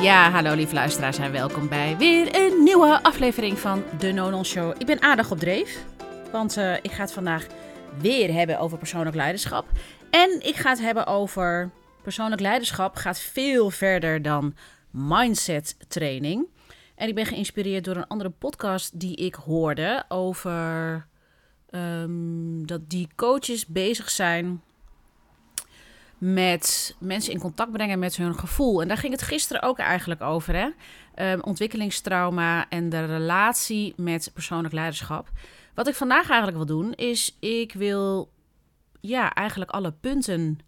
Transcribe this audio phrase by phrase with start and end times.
[0.00, 4.74] Ja, hallo lieve luisteraars en welkom bij weer een nieuwe aflevering van de Nonon Show.
[4.78, 5.84] Ik ben aardig op dreef,
[6.32, 7.46] want uh, ik ga het vandaag
[8.00, 9.66] weer hebben over persoonlijk leiderschap.
[10.10, 11.70] En ik ga het hebben over
[12.02, 14.54] persoonlijk leiderschap gaat veel verder dan
[14.90, 16.46] mindset training.
[16.94, 21.06] En ik ben geïnspireerd door een andere podcast die ik hoorde over
[21.70, 24.62] um, dat die coaches bezig zijn
[26.18, 28.82] met mensen in contact brengen met hun gevoel.
[28.82, 30.54] En daar ging het gisteren ook eigenlijk over.
[30.54, 30.68] Hè?
[31.32, 35.30] Um, ontwikkelingstrauma en de relatie met persoonlijk leiderschap.
[35.74, 38.32] Wat ik vandaag eigenlijk wil doen, is ik wil
[39.00, 40.58] ja, eigenlijk alle punten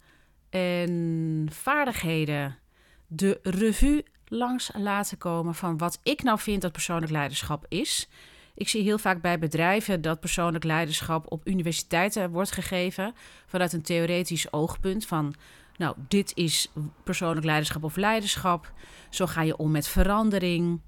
[0.50, 2.58] en vaardigheden
[3.06, 8.08] de revue langs laten komen van wat ik nou vind dat persoonlijk leiderschap is.
[8.54, 13.14] Ik zie heel vaak bij bedrijven dat persoonlijk leiderschap op universiteiten wordt gegeven
[13.46, 15.34] vanuit een theoretisch oogpunt van,
[15.76, 16.72] nou, dit is
[17.04, 18.72] persoonlijk leiderschap of leiderschap.
[19.10, 20.80] Zo ga je om met verandering.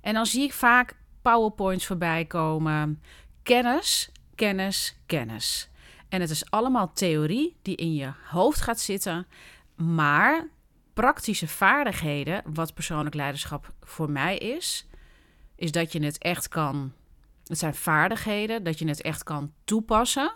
[0.00, 3.02] En dan zie ik vaak PowerPoints voorbij komen.
[3.42, 5.70] Kennis, kennis, kennis.
[6.08, 9.26] En het is allemaal theorie die in je hoofd gaat zitten,
[9.76, 10.48] maar
[10.94, 14.86] praktische vaardigheden, wat persoonlijk leiderschap voor mij is,
[15.58, 16.92] is dat je het echt kan.
[17.46, 20.32] Het zijn vaardigheden, dat je het echt kan toepassen.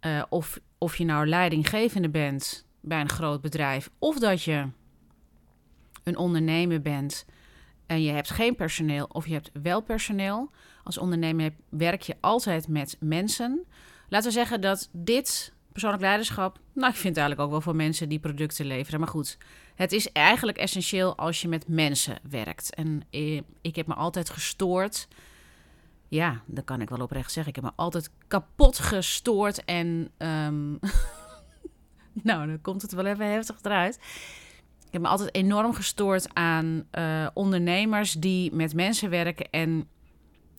[0.00, 4.68] Uh, of, of je nou leidinggevende bent bij een groot bedrijf, of dat je
[6.02, 7.24] een ondernemer bent
[7.86, 10.50] en je hebt geen personeel, of je hebt wel personeel.
[10.84, 13.66] Als ondernemer werk je altijd met mensen.
[14.08, 17.76] Laten we zeggen dat dit persoonlijk leiderschap, nou, ik vind het eigenlijk ook wel voor
[17.76, 19.00] mensen die producten leveren.
[19.00, 19.38] Maar goed,
[19.74, 22.74] het is eigenlijk essentieel als je met mensen werkt.
[22.74, 25.08] En eh, ik heb me altijd gestoord.
[26.08, 27.54] Ja, dat kan ik wel oprecht zeggen.
[27.54, 29.64] Ik heb me altijd kapot gestoord.
[29.64, 30.78] En um,
[32.28, 33.94] nou, dan komt het wel even heftig eruit.
[34.86, 39.88] Ik heb me altijd enorm gestoord aan uh, ondernemers die met mensen werken en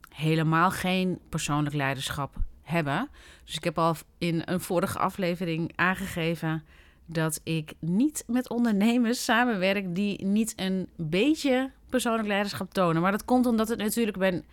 [0.10, 3.10] helemaal geen persoonlijk leiderschap hebben.
[3.46, 6.64] Dus ik heb al in een vorige aflevering aangegeven
[7.06, 13.02] dat ik niet met ondernemers samenwerk die niet een beetje persoonlijk leiderschap tonen.
[13.02, 14.46] Maar dat komt omdat het natuurlijk mijn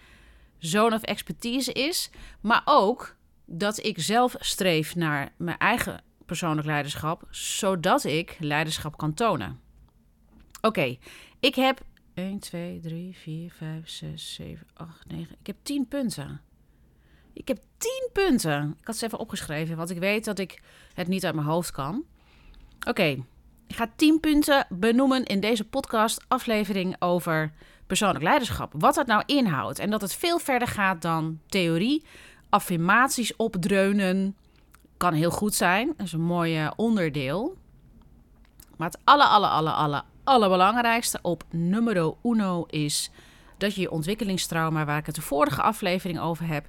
[0.59, 2.11] zoon of expertise is,
[2.41, 9.15] maar ook dat ik zelf streef naar mijn eigen persoonlijk leiderschap, zodat ik leiderschap kan
[9.15, 9.61] tonen.
[10.61, 10.97] Oké,
[11.41, 11.81] ik heb
[12.15, 15.37] 1, 2, 3, 4, 5, 6, 7, 8, 9.
[15.41, 16.41] Ik heb 10 punten.
[17.33, 18.77] Ik heb 10 punten.
[18.81, 20.63] Ik had ze even opgeschreven, want ik weet dat ik
[20.95, 22.05] het niet uit mijn hoofd kan.
[22.89, 23.25] Oké,
[23.67, 27.53] ik ga 10 punten benoemen in deze podcast-aflevering over
[27.87, 28.73] persoonlijk leiderschap.
[28.77, 32.05] Wat dat nou inhoudt en dat het veel verder gaat dan theorie.
[32.49, 34.37] Affirmaties opdreunen
[34.97, 37.57] kan heel goed zijn, dat is een mooi onderdeel.
[38.77, 43.11] Maar het alle, alle, alle, alle, allerbelangrijkste op numero uno is
[43.59, 46.67] dat je je ontwikkelingstrauma, waar ik het de vorige aflevering over heb,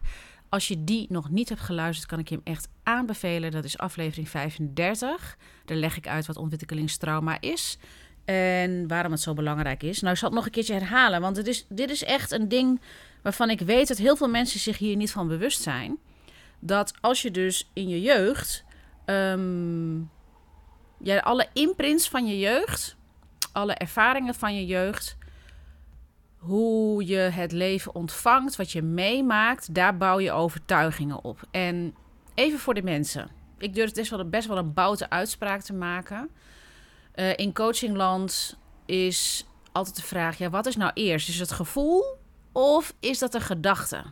[0.52, 3.52] als je die nog niet hebt geluisterd, kan ik je hem echt aanbevelen.
[3.52, 5.38] Dat is aflevering 35.
[5.66, 7.78] Daar leg ik uit wat ontwikkelingstrauma is
[8.26, 10.00] en waarom het zo belangrijk is.
[10.00, 12.48] Nou, ik zal het nog een keertje herhalen, want het is, dit is echt een
[12.48, 12.82] ding
[13.22, 15.98] waarvan ik weet dat heel veel mensen zich hier niet van bewust zijn.
[16.60, 18.64] Dat als je dus in je jeugd,
[19.06, 20.10] um,
[21.22, 22.96] alle imprints van je jeugd,
[23.52, 25.18] alle ervaringen van je jeugd,
[26.42, 31.48] hoe je het leven ontvangt, wat je meemaakt, daar bouw je overtuigingen op.
[31.52, 31.96] En
[32.36, 33.30] even voor de mensen.
[33.58, 36.30] Ik durf best wel, best wel een boute uitspraak te maken.
[37.16, 41.30] Uh, in coachingland is altijd de vraag: ja, wat is nou eerst?
[41.30, 42.04] Is het gevoel
[42.52, 44.04] of is dat een gedachte?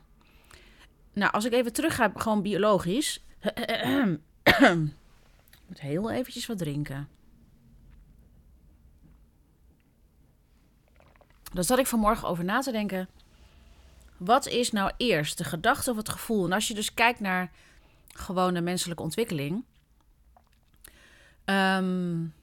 [1.13, 3.23] Nou, als ik even terug ga, gewoon biologisch.
[4.43, 4.87] ik
[5.67, 7.07] moet heel eventjes wat drinken.
[11.53, 13.09] Daar zat ik vanmorgen over na te denken.
[14.17, 16.45] Wat is nou eerst, de gedachte of het gevoel?
[16.45, 17.51] En als je dus kijkt naar
[18.07, 19.63] gewone menselijke ontwikkeling.
[21.45, 22.33] Um,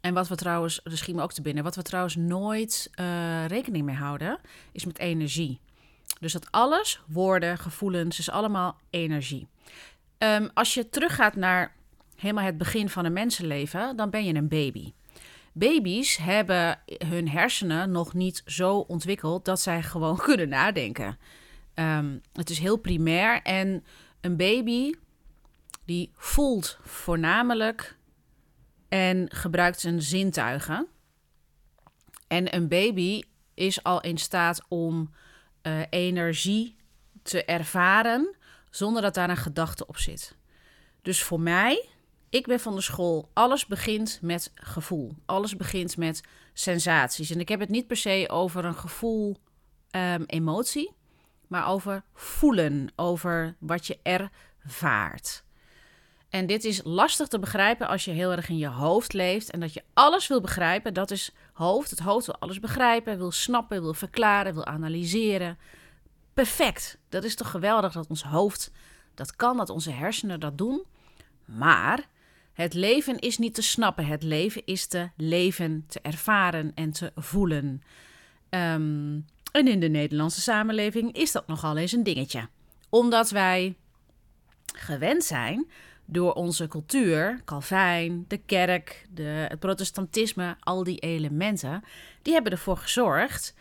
[0.00, 3.84] en wat we trouwens, schiet me ook te binnen, wat we trouwens nooit uh, rekening
[3.84, 4.38] mee houden,
[4.72, 5.60] is met energie.
[6.20, 9.48] Dus dat alles, woorden, gevoelens, is allemaal energie.
[10.18, 11.74] Um, als je teruggaat naar
[12.16, 14.92] helemaal het begin van een mensenleven, dan ben je een baby.
[15.52, 21.18] Baby's hebben hun hersenen nog niet zo ontwikkeld dat zij gewoon kunnen nadenken.
[21.74, 23.84] Um, het is heel primair en
[24.20, 24.94] een baby
[25.84, 27.96] die voelt voornamelijk
[28.88, 30.86] en gebruikt zijn zintuigen.
[32.26, 33.22] En een baby
[33.54, 35.10] is al in staat om
[35.62, 36.76] uh, energie
[37.22, 38.36] te ervaren
[38.70, 40.36] zonder dat daar een gedachte op zit.
[41.02, 41.88] Dus voor mij
[42.30, 45.16] Ik ben van de school, alles begint met gevoel.
[45.26, 46.22] Alles begint met
[46.52, 47.30] sensaties.
[47.30, 49.36] En ik heb het niet per se over een gevoel,
[49.90, 50.94] um, emotie,
[51.46, 55.44] maar over voelen, over wat je ervaart.
[56.28, 59.60] En dit is lastig te begrijpen als je heel erg in je hoofd leeft en
[59.60, 60.94] dat je alles wil begrijpen.
[60.94, 61.90] Dat is hoofd.
[61.90, 65.58] Het hoofd wil alles begrijpen, wil snappen, wil verklaren, wil analyseren.
[66.34, 66.98] Perfect.
[67.08, 68.70] Dat is toch geweldig dat ons hoofd
[69.14, 70.84] dat kan, dat onze hersenen dat doen.
[71.44, 72.08] Maar
[72.62, 74.06] het leven is niet te snappen.
[74.06, 77.82] Het leven is te leven, te ervaren en te voelen.
[78.48, 79.20] Ehm,
[79.52, 82.48] en in de Nederlandse samenleving is dat nogal eens een dingetje.
[82.88, 83.76] Omdat wij
[84.74, 85.70] gewend zijn
[86.04, 91.84] door onze cultuur, Calvijn, de kerk, de, het protestantisme, al die elementen,
[92.22, 93.54] die hebben ervoor gezorgd,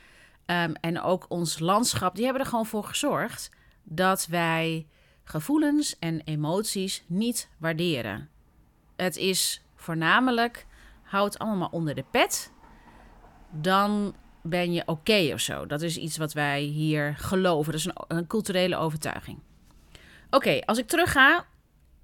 [0.45, 3.49] um, en ook ons landschap, die hebben er gewoon voor gezorgd
[3.83, 4.87] dat wij
[5.23, 8.29] gevoelens en emoties niet waarderen.
[8.97, 10.65] Het is voornamelijk,
[11.03, 12.51] houd allemaal onder de pet,
[13.51, 15.65] dan ben je oké of zo.
[15.65, 17.71] Dat is iets wat wij hier geloven.
[17.71, 19.39] Dat is een, een culturele overtuiging.
[20.29, 21.45] Oké, als ik terug ga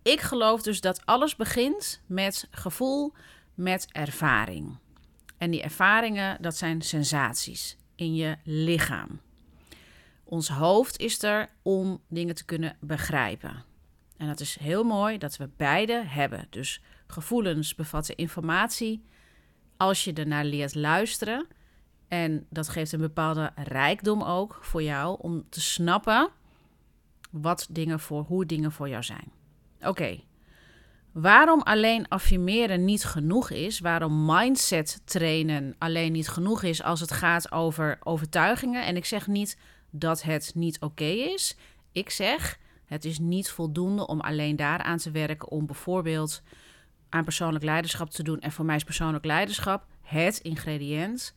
[0.04, 3.14] ik geloof dus dat alles begint met gevoel,
[3.54, 4.78] met ervaring.
[5.38, 9.22] En die ervaringen, dat zijn sensaties in je lichaam.
[10.24, 13.64] Ons hoofd is er om dingen te kunnen begrijpen.
[14.24, 16.48] En dat is heel mooi dat we beide hebben.
[16.50, 19.04] Dus gevoelens bevatten informatie.
[19.78, 21.48] Als je ernaar leert luisteren.
[22.08, 26.30] En dat geeft een bepaalde rijkdom ook voor jou om te snappen
[27.32, 29.32] wat dingen voor, hoe dingen voor jou zijn.
[29.82, 30.20] Oké.
[31.12, 37.12] Waarom alleen affirmeren niet genoeg is, waarom mindset trainen alleen niet genoeg is als het
[37.12, 38.86] gaat over overtuigingen.
[38.86, 39.58] En ik zeg niet
[39.90, 41.58] dat het niet oké is.
[41.92, 42.62] Ik zeg
[42.94, 46.42] het is niet voldoende om alleen daaraan te werken om bijvoorbeeld
[47.10, 48.40] aan persoonlijk leiderschap te doen.
[48.40, 51.36] En voor mij is persoonlijk leiderschap het ingrediënt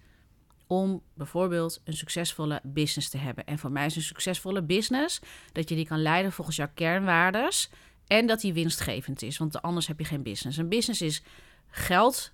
[0.66, 3.46] om bijvoorbeeld een succesvolle business te hebben.
[3.46, 5.20] En voor mij is een succesvolle business
[5.52, 7.70] dat je die kan leiden volgens jouw kernwaardes
[8.06, 10.58] en dat die winstgevend is, want anders heb je geen business.
[10.58, 11.22] Een business is
[11.68, 12.32] geld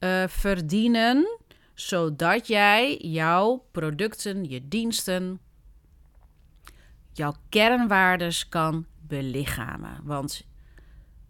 [0.00, 1.38] uh, verdienen,
[1.74, 5.40] zodat jij jouw producten, je diensten,
[7.16, 10.00] jouw kernwaardes kan belichamen.
[10.02, 10.46] Want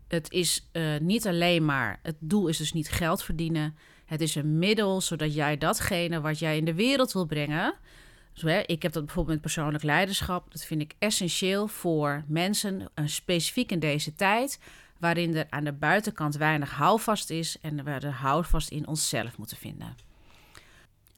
[0.08, 3.76] het is uh, niet alleen maar, het doel is dus niet geld verdienen.
[4.04, 7.75] Het is een middel zodat jij datgene wat jij in de wereld wil brengen,
[8.66, 10.52] ik heb dat bijvoorbeeld met persoonlijk leiderschap.
[10.52, 14.58] Dat vind ik essentieel voor mensen, uh, specifiek in deze tijd,
[14.98, 19.56] waarin er aan de buitenkant weinig houvast is en we de houvast in onszelf moeten
[19.56, 19.96] vinden.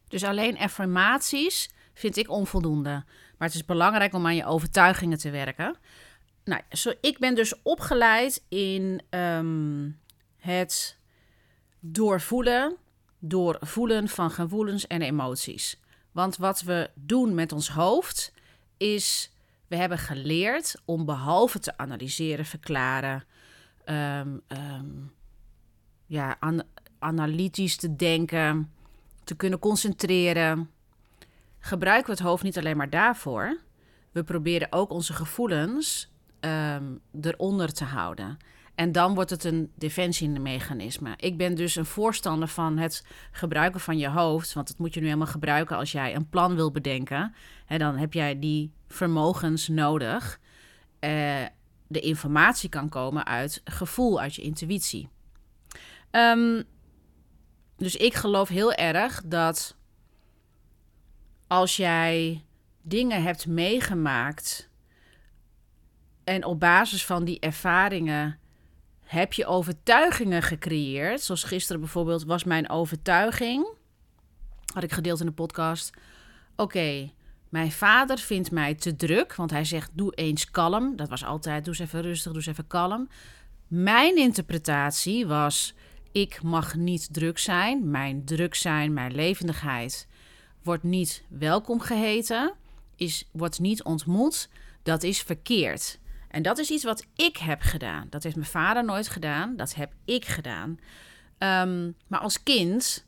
[0.08, 3.04] Dus alleen affirmaties vind ik onvoldoende.
[3.38, 5.76] Maar het is belangrijk om aan je overtuigingen te werken.
[6.44, 6.62] Nou,
[7.00, 10.00] ik ben dus opgeleid in um,
[10.36, 10.98] het
[11.80, 12.76] doorvoelen,
[13.18, 15.80] doorvoelen van gevoelens en emoties.
[16.12, 18.32] Want wat we doen met ons hoofd
[18.76, 19.32] is,
[19.66, 23.24] we hebben geleerd om behalve te analyseren, verklaren,
[23.84, 25.12] um, um,
[26.06, 26.62] ja, an
[26.98, 28.72] analytisch te denken,
[29.24, 30.70] te kunnen concentreren,
[31.66, 33.58] gebruiken we het hoofd niet alleen maar daarvoor.
[34.12, 38.36] We proberen ook onze gevoelens um, eronder te houden.
[38.74, 41.14] En dan wordt het een defensiemechanisme.
[41.16, 44.52] Ik ben dus een voorstander van het gebruiken van je hoofd.
[44.52, 47.34] Want dat moet je nu helemaal gebruiken als jij een plan wil bedenken.
[47.66, 50.40] En dan heb jij die vermogens nodig.
[51.00, 51.44] Uh,
[51.86, 55.08] de informatie kan komen uit gevoel, uit je intuïtie.
[56.10, 56.64] Um,
[57.76, 59.76] dus ik geloof heel erg dat
[61.46, 62.44] als jij
[62.82, 64.68] dingen hebt meegemaakt
[66.24, 68.38] en op basis van die ervaringen
[69.00, 71.20] heb je overtuigingen gecreëerd.
[71.20, 73.68] Zoals gisteren bijvoorbeeld was mijn overtuiging,
[74.74, 75.90] had ik gedeeld in de podcast.
[76.56, 77.10] Oké,
[77.48, 80.96] mijn vader vindt mij te druk, want hij zegt doe eens kalm.
[80.96, 83.08] Dat was altijd doe eens even rustig, doe eens even kalm.
[83.66, 85.74] Mijn interpretatie was
[86.12, 87.90] ik mag niet druk zijn.
[87.90, 90.06] Mijn druk zijn, mijn levendigheid
[90.66, 92.52] wordt niet welkom geheten,
[92.96, 94.48] is, wordt niet ontmoet.
[94.82, 95.98] Dat is verkeerd.
[96.28, 98.06] En dat is iets wat ik heb gedaan.
[98.10, 99.56] Dat heeft mijn vader nooit gedaan.
[99.56, 100.78] Dat heb ik gedaan.
[101.38, 103.06] Um, maar als kind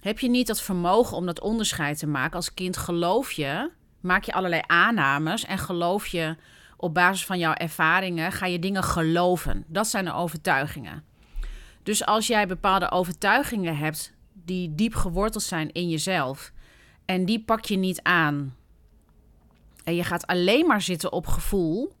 [0.00, 2.36] heb je niet dat vermogen om dat onderscheid te maken.
[2.36, 3.70] Als kind geloof je,
[4.00, 6.36] maak je allerlei aannames en geloof je
[6.76, 9.64] op basis van jouw ervaringen, ga je dingen geloven.
[9.66, 11.04] Dat zijn de overtuigingen.
[11.82, 16.52] Dus als jij bepaalde overtuigingen hebt die diep geworteld zijn in jezelf
[17.10, 18.56] en die pak je niet aan
[19.84, 21.92] en je gaat alleen maar zitten op gevoel,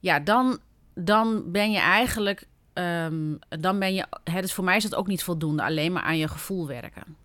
[0.00, 0.58] ja, dan,
[0.94, 5.22] dan ben je eigenlijk ehm, dan ben je, het, voor mij is dat ook niet
[5.22, 7.16] voldoende, alleen maar aan je gevoel werken.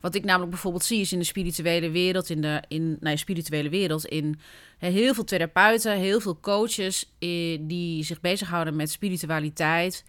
[0.00, 3.68] Wat ik namelijk bijvoorbeeld zie is in de spirituele wereld, in de in, nou, spirituele
[3.68, 4.40] wereld, in
[4.78, 10.04] heel veel therapeuten, heel veel coaches eh, die zich bezighouden met spiritualiteit,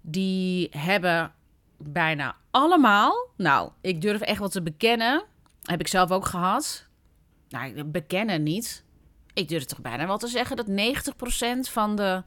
[0.00, 1.32] die hebben
[1.76, 5.24] bijna allemaal, nou, ik durf echt wat te bekennen,
[5.64, 6.86] heb ik zelf ook gehad.
[7.48, 8.84] Nou, bekennen niet.
[9.34, 10.66] Ik durf toch bijna wel te zeggen dat
[11.66, 12.22] 90% van de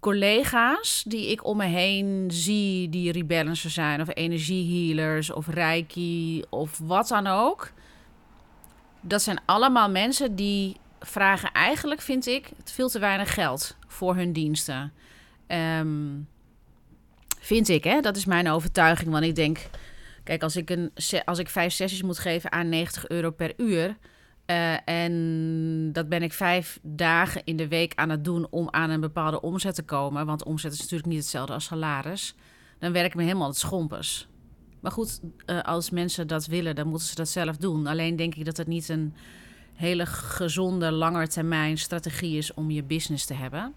[0.00, 6.78] collega's die ik om me heen zie, die rebalancers zijn, of energiehealers, of reiki, of
[6.78, 7.72] wat dan ook.
[9.00, 14.32] Dat zijn allemaal mensen die vragen eigenlijk, vind ik, veel te weinig geld voor hun
[14.32, 14.92] diensten.
[15.48, 16.28] Um,
[17.40, 18.00] vind ik, hè?
[18.00, 19.10] Dat is mijn overtuiging.
[19.10, 19.58] Want ik denk,
[20.24, 20.92] kijk, als ik, een,
[21.24, 23.96] als ik vijf sessies moet geven aan 90 euro per uur
[24.46, 28.90] uh, en dat ben ik vijf dagen in de week aan het doen om aan
[28.90, 30.26] een bepaalde omzet te komen.
[30.26, 32.34] Want omzet is natuurlijk niet hetzelfde als salaris.
[32.78, 34.28] Dan werk ik me helemaal het schompers.
[34.80, 37.86] Maar goed, uh, als mensen dat willen, dan moeten ze dat zelf doen.
[37.86, 39.14] Alleen denk ik dat het niet een
[39.74, 43.74] hele gezonde, langetermijn strategie is om je business te hebben.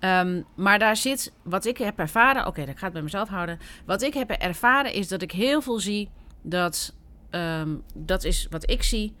[0.00, 3.58] Um, maar daar zit, wat ik heb ervaren, oké, dat ga ik bij mezelf houden.
[3.86, 6.10] Wat ik heb ervaren is dat ik heel veel zie
[6.42, 6.94] dat,
[7.30, 9.16] um, dat is wat ik zie,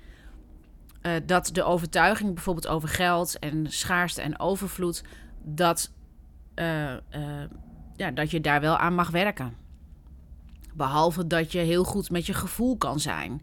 [1.02, 5.04] uh, dat de overtuiging bijvoorbeeld over geld en schaarste en overvloed,
[5.42, 5.92] dat,
[6.54, 6.98] uh, uh,
[7.96, 9.56] ja, dat je daar wel aan mag werken.
[10.74, 13.42] Behalve dat je heel goed met je gevoel kan zijn.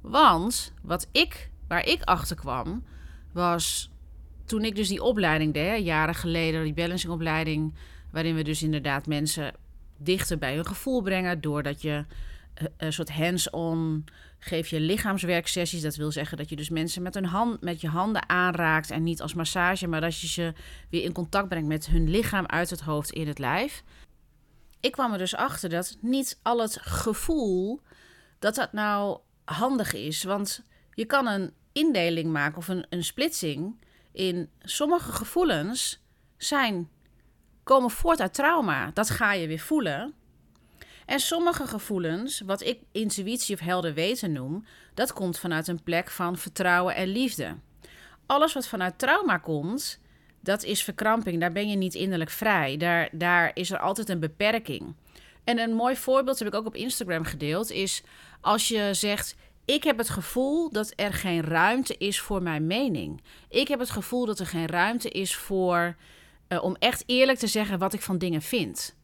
[0.00, 2.84] Want wat ik, waar ik achter kwam,
[3.32, 3.90] was
[4.48, 7.74] toen ik dus die opleiding deed, jaren geleden, die balancingopleiding,
[8.10, 9.54] waarin we dus inderdaad mensen
[9.96, 12.04] dichter bij hun gevoel brengen, doordat je
[12.76, 14.04] een soort hands-on
[14.38, 15.82] geef je lichaamswerksessies.
[15.82, 19.02] Dat wil zeggen dat je dus mensen met, hun hand, met je handen aanraakt en
[19.02, 20.52] niet als massage, maar dat je ze
[20.90, 23.82] weer in contact brengt met hun lichaam uit het hoofd in het lijf.
[24.80, 27.80] Ik kwam er dus achter dat niet al het gevoel
[28.38, 30.62] dat dat nou handig is, want
[30.94, 33.86] je kan een indeling maken of een, een splitsing
[34.18, 36.02] in sommige gevoelens
[36.36, 36.88] zijn
[37.62, 38.90] komen voort uit trauma.
[38.94, 40.14] Dat ga je weer voelen.
[41.06, 46.10] En sommige gevoelens, wat ik intuïtie of helder weten noem, dat komt vanuit een plek
[46.10, 47.56] van vertrouwen en liefde.
[48.26, 50.00] Alles wat vanuit trauma komt,
[50.40, 51.40] dat is verkramping.
[51.40, 52.76] Daar ben je niet innerlijk vrij.
[52.76, 54.94] Daar, daar is er altijd een beperking.
[55.44, 58.02] En een mooi voorbeeld heb ik ook op Instagram gedeeld, is
[58.40, 59.36] als je zegt:
[59.68, 63.22] Ik heb het gevoel dat er geen ruimte is voor mijn mening.
[63.48, 65.96] Ik heb het gevoel dat er geen ruimte is voor
[66.48, 68.96] uh, om echt eerlijk te zeggen wat ik van dingen vind.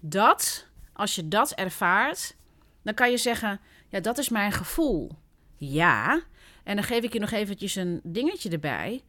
[0.00, 2.36] Dat als je dat ervaart,
[2.82, 5.10] dan kan je zeggen: Ja, dat is mijn gevoel.
[5.56, 6.22] Ja.
[6.64, 9.02] En dan geef ik je nog eventjes een dingetje erbij.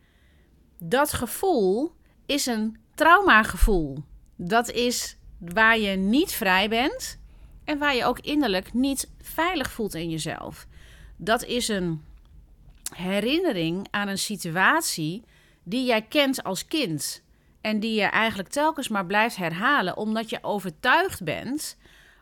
[0.79, 1.91] Dat gevoel
[2.25, 3.97] is een traumagevoel.
[4.35, 7.19] Dat is waar je niet vrij bent
[7.63, 10.67] en waar je ook innerlijk niet veilig voelt in jezelf.
[11.23, 12.03] Dat is een
[12.95, 15.23] herinnering aan een situatie
[15.63, 17.23] die jij kent als kind.
[17.61, 21.77] En die je eigenlijk telkens maar blijft herhalen, omdat je overtuigd bent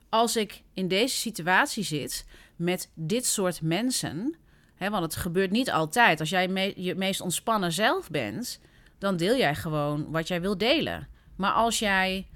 [0.09, 2.25] als ik in deze situatie zit
[2.55, 4.35] met dit soort mensen,
[4.75, 6.19] hè, want het gebeurt niet altijd.
[6.19, 8.59] Als jij je meest ontspannen zelf bent,
[8.97, 11.07] dan deel jij gewoon wat jij wil delen.
[11.35, 12.27] Maar als jij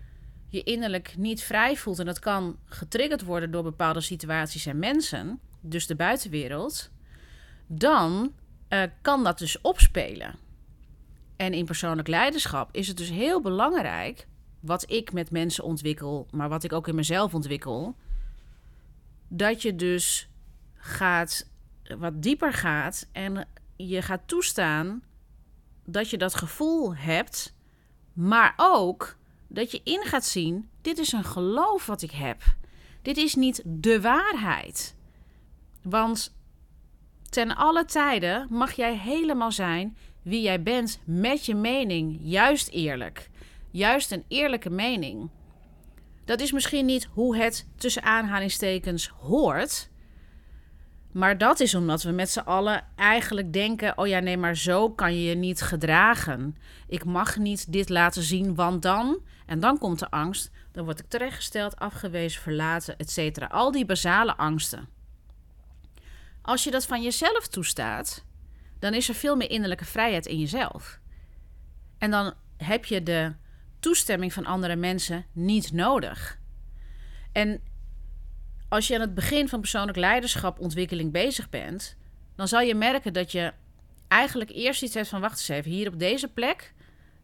[0.48, 5.40] je innerlijk niet vrij voelt en dat kan getriggerd worden door bepaalde situaties en mensen,
[5.64, 6.92] dus de buitenwereld,
[7.68, 8.34] dan
[8.70, 10.36] uh, kan dat dus opspelen.
[11.36, 14.28] En in persoonlijk leiderschap is het dus heel belangrijk
[14.60, 17.96] wat ik met mensen ontwikkel, maar wat ik ook in mezelf ontwikkel,
[19.28, 20.30] dat je dus
[20.76, 21.50] gaat
[21.98, 25.04] wat dieper gaat en je gaat toestaan
[25.86, 27.56] dat je dat gevoel hebt,
[28.14, 29.18] maar ook
[29.48, 32.42] dat je in gaat zien: dit is een geloof wat ik heb.
[33.02, 34.96] Dit is niet de waarheid.
[35.84, 36.36] Want
[37.30, 43.30] ten alle tijden mag jij helemaal zijn wie jij bent met je mening, juist eerlijk
[43.74, 45.30] juist een eerlijke mening.
[46.26, 49.90] Dat is misschien niet hoe het tussen aanhalingstekens hoort.
[51.12, 54.90] Maar dat is omdat we met z'n allen eigenlijk denken: oh ja, nee, maar zo
[54.90, 56.56] kan je je niet gedragen.
[56.88, 59.20] Ik mag niet dit laten zien, want dan.
[59.46, 60.52] En dan komt de angst.
[60.72, 63.40] Dan word ik terechtgesteld, afgewezen, verlaten, etc.
[63.50, 64.88] Al die basale angsten.
[66.46, 68.26] Als je dat van jezelf toestaat,
[68.80, 71.00] dan is er veel meer innerlijke vrijheid in jezelf.
[71.98, 73.34] En dan heb je de
[73.80, 76.40] toestemming van andere mensen niet nodig.
[77.32, 77.62] En
[78.70, 81.98] als je aan het begin van persoonlijk leiderschap ontwikkeling bezig bent,
[82.36, 83.54] dan zal je merken dat je
[84.08, 86.74] eigenlijk eerst iets hebt van wacht eens even, hier op deze plek,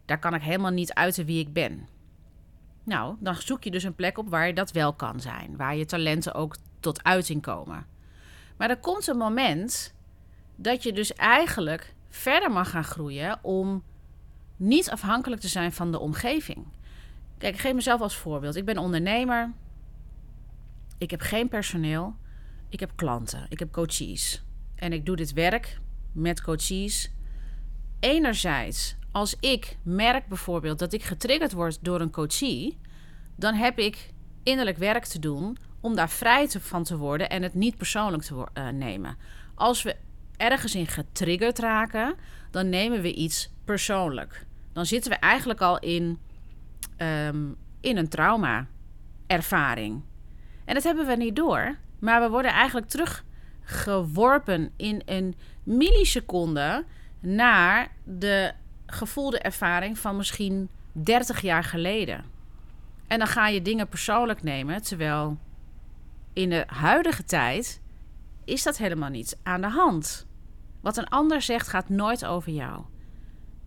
[0.04, 1.88] daar kan ik helemaal niet uiten wie ik ben.
[2.84, 5.56] Nou, dan zoek je dus een plek op waar je dat wel kan zijn.
[5.56, 7.86] Waar je talenten ook tot uiting komen.
[8.60, 9.94] Maar er komt een moment
[10.56, 13.82] dat je dus eigenlijk verder mag gaan groeien om
[14.56, 16.66] niet afhankelijk te zijn van de omgeving.
[17.38, 18.56] Kijk, ik geef mezelf als voorbeeld.
[18.56, 19.52] Ik ben ondernemer.
[20.98, 22.16] Ik heb geen personeel.
[22.68, 23.46] Ik heb klanten.
[23.48, 24.42] Ik heb coaches.
[24.74, 25.80] En ik doe dit werk
[26.12, 27.12] met coaches.
[28.00, 32.78] Enerzijds, als ik merk bijvoorbeeld dat ik getriggerd word door een coachie,
[33.36, 34.12] dan heb ik
[34.42, 38.34] innerlijk werk te doen om daar vrij van te worden en het niet persoonlijk te
[38.34, 39.16] uh, nemen.
[39.54, 39.96] Als we
[40.36, 42.14] ergens in getriggerd raken,
[42.50, 44.46] dan nemen we iets persoonlijk.
[44.72, 46.18] Dan zitten we eigenlijk al in,
[46.96, 50.02] um, in een trauma-ervaring.
[50.64, 56.84] En dat hebben we niet door, maar we worden eigenlijk teruggeworpen in een milliseconde
[57.20, 58.52] naar de
[58.86, 62.24] gevoelde ervaring van misschien 30 jaar geleden.
[63.06, 65.38] En dan ga je dingen persoonlijk nemen, terwijl
[66.32, 67.82] in de huidige tijd
[68.44, 70.26] is dat helemaal niet aan de hand.
[70.80, 72.84] Wat een ander zegt gaat nooit over jou.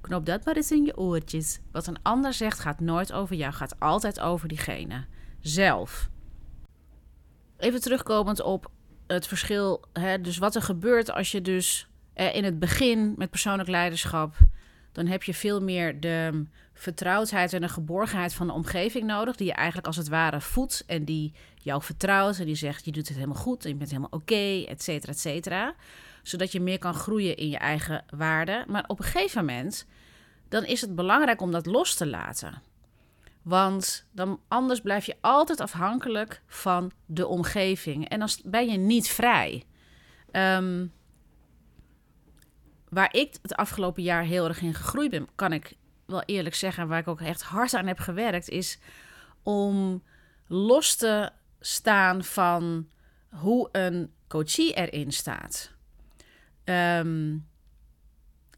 [0.01, 1.59] Knop dat maar eens in je oortjes.
[1.71, 5.05] Wat een ander zegt gaat nooit over jou, gaat altijd over diegene
[5.39, 6.09] zelf.
[7.57, 8.71] Even terugkomend op
[9.07, 13.29] het verschil, hè, dus wat er gebeurt als je dus eh, in het begin met
[13.29, 14.35] persoonlijk leiderschap,
[14.93, 19.47] dan heb je veel meer de vertrouwdheid en de geborgenheid van de omgeving nodig, die
[19.47, 23.07] je eigenlijk als het ware voedt en die jou vertrouwt en die zegt je doet
[23.07, 25.75] het helemaal goed en je bent helemaal oké, et cetera, et cetera.
[26.23, 28.65] Zodat je meer kan groeien in je eigen waarde.
[28.67, 29.85] Maar op een gegeven moment,
[30.49, 32.61] dan is het belangrijk om dat los te laten.
[33.41, 38.09] Want dan, anders blijf je altijd afhankelijk van de omgeving.
[38.09, 39.63] En dan ben je niet vrij.
[40.31, 40.91] Um,
[42.93, 45.73] waar ik het afgelopen jaar heel erg in gegroeid ben, kan ik
[46.05, 48.79] wel eerlijk zeggen, waar ik ook echt hard aan heb gewerkt, is
[49.43, 50.03] om
[50.47, 52.87] los te staan van
[53.29, 55.71] hoe een coachie erin staat.
[56.63, 57.47] Um,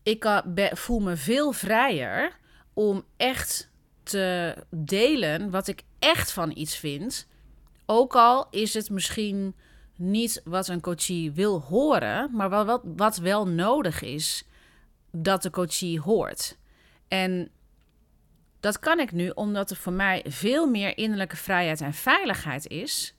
[0.04, 2.38] ik voel me veel vrijer
[2.74, 3.71] om echt
[4.04, 7.28] te delen wat ik echt van iets vind.
[7.86, 9.56] Ook al is het misschien
[9.96, 14.48] niet wat een coachie wil horen, maar wat, wat wel nodig is
[15.12, 16.58] dat de coachie hoort.
[17.08, 17.50] En
[18.60, 23.16] dat kan ik nu omdat er voor mij veel meer innerlijke vrijheid en veiligheid is.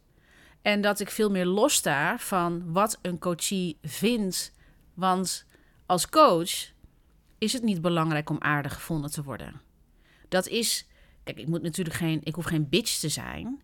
[0.63, 4.53] En dat ik veel meer lossta van wat een coachie vindt.
[4.95, 5.47] Want
[5.87, 6.73] als coach
[7.39, 9.61] is het niet belangrijk om aardig gevonden te worden.
[10.29, 10.87] Dat is,
[11.25, 13.63] kijk, ik moet natuurlijk geen, ik hoef geen bitch te zijn,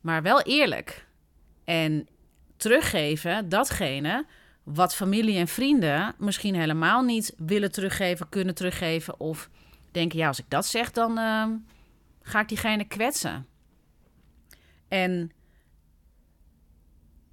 [0.00, 1.06] maar wel eerlijk.
[1.64, 2.08] En
[2.58, 4.26] teruggeven datgene
[4.62, 9.20] wat familie en vrienden misschien helemaal niet willen teruggeven, kunnen teruggeven.
[9.20, 9.50] Of
[9.90, 11.46] denken, ja, als ik dat zeg, dan uh,
[12.22, 13.46] ga ik diegene kwetsen.
[14.88, 15.32] En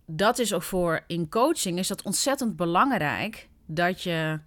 [0.05, 4.39] dat is ook voor in coaching is dat ontzettend belangrijk dat je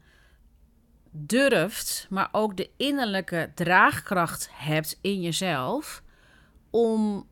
[1.11, 6.03] durft, maar ook de innerlijke draagkracht hebt in jezelf
[6.71, 7.27] om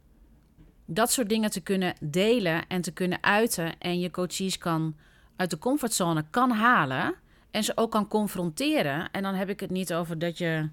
[0.87, 4.97] dat soort dingen te kunnen delen en te kunnen uiten en je coaches kan
[5.37, 7.15] uit de comfortzone kan halen
[7.51, 9.11] en ze ook kan confronteren.
[9.11, 10.69] En dan heb ik het niet over dat je,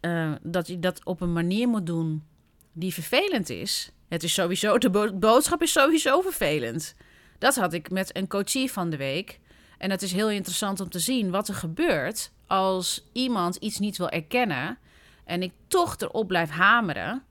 [0.00, 2.24] uh, dat, je dat op een manier moet doen
[2.72, 3.90] die vervelend is.
[4.08, 6.94] Het is sowieso, de boodschap is sowieso vervelend.
[7.38, 9.40] Dat had ik met een coachie van de week.
[9.78, 13.96] En het is heel interessant om te zien wat er gebeurt als iemand iets niet
[13.96, 14.78] wil erkennen
[15.24, 17.24] en ik toch erop blijf hameren.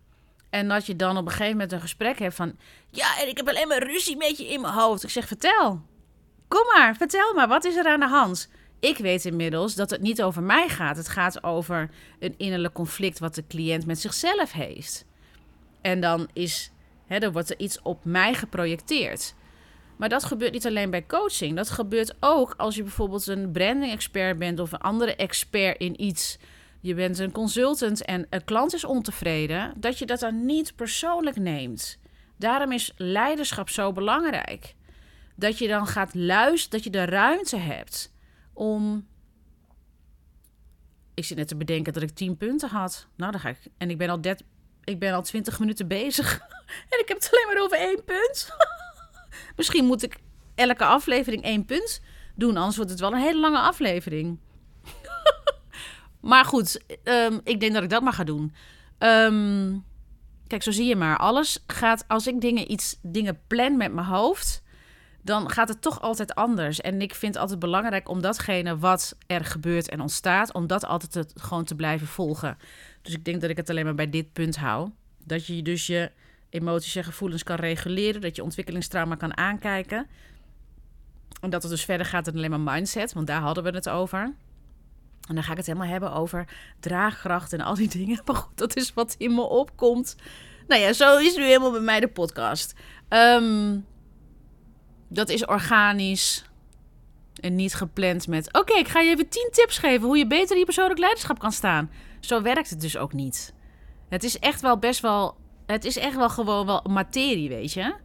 [0.56, 2.58] En dat je dan op een gegeven moment een gesprek hebt van...
[2.90, 5.04] Ja, en ik heb alleen maar ruzie met je in mijn hoofd.
[5.04, 5.82] Ik zeg, vertel.
[6.48, 7.48] Kom maar, vertel maar.
[7.48, 8.50] Wat is er aan de hand?
[8.80, 10.98] Ik weet inmiddels dat het niet over mij gaat.
[10.98, 11.90] Het gaat over
[12.20, 15.06] een innerlijk conflict wat de cliënt met zichzelf heeft.
[15.82, 16.72] En dan is,
[17.08, 19.34] hè, dan wordt er iets op mij geprojecteerd.
[19.96, 21.56] Maar dat gebeurt niet alleen bij coaching.
[21.56, 26.04] Dat gebeurt ook als je bijvoorbeeld een branding expert bent of een andere expert in
[26.04, 26.38] iets
[26.86, 31.36] je bent een consultant en een klant is ontevreden, dat je dat dan niet persoonlijk
[31.36, 32.00] neemt.
[32.38, 34.76] Daarom is leiderschap zo belangrijk.
[35.36, 38.14] Dat je dan gaat luisteren, dat je de ruimte hebt
[38.54, 39.08] om.
[41.14, 43.08] Ik zit net te bedenken dat ik 10 punten had.
[43.16, 43.60] Nou, dan ga ik.
[43.78, 44.46] En ik ben al, 30,
[44.84, 46.40] ik ben al 20 minuten bezig.
[46.92, 48.50] en ik heb het alleen maar over één punt.
[49.58, 50.18] Misschien moet ik
[50.56, 52.02] elke aflevering één punt
[52.36, 54.40] doen, anders wordt het wel een hele lange aflevering.
[56.26, 58.54] Maar goed, ehm, ik denk dat ik dat maar ga doen.
[58.98, 59.78] Ehm,
[60.48, 61.18] kijk, zo zie je maar.
[61.18, 64.64] Alles gaat, als ik dingen, iets, dingen plan met mijn hoofd,
[65.22, 66.82] dan gaat het toch altijd anders.
[66.82, 70.86] En ik vind het altijd belangrijk om datgene wat er gebeurt en ontstaat, om dat
[70.86, 72.58] altijd gewoon te blijven volgen.
[73.02, 74.90] Dus ik denk dat ik het alleen maar bij dit punt hou.
[75.24, 76.12] Dat je dus je
[76.50, 78.22] emoties en gevoelens kan reguleren.
[78.22, 80.08] Dat je ontwikkelingstrauma kan aankijken.
[81.42, 83.90] En dat het dus verder gaat dan alleen maar mindset, want daar hadden we het
[83.90, 84.34] over.
[85.28, 86.48] En dan ga ik het helemaal hebben over
[86.80, 88.22] draagkracht en al die dingen.
[88.26, 90.16] Maar goed, dat is wat in me opkomt.
[90.68, 92.74] Nou ja, zo is nu helemaal bij mij de podcast.
[93.08, 93.80] Ehm,
[95.08, 96.46] dat is organisch
[97.42, 98.54] en niet gepland met...
[98.54, 101.40] Oké, ik ga je even 10 tips geven hoe je beter in je persoonlijk leiderschap
[101.40, 101.92] kan staan.
[102.20, 103.54] Zo werkt het dus ook niet.
[104.10, 105.38] Het is echt wel best wel...
[105.66, 107.96] Het is echt wel gewoon wel materie, weet je.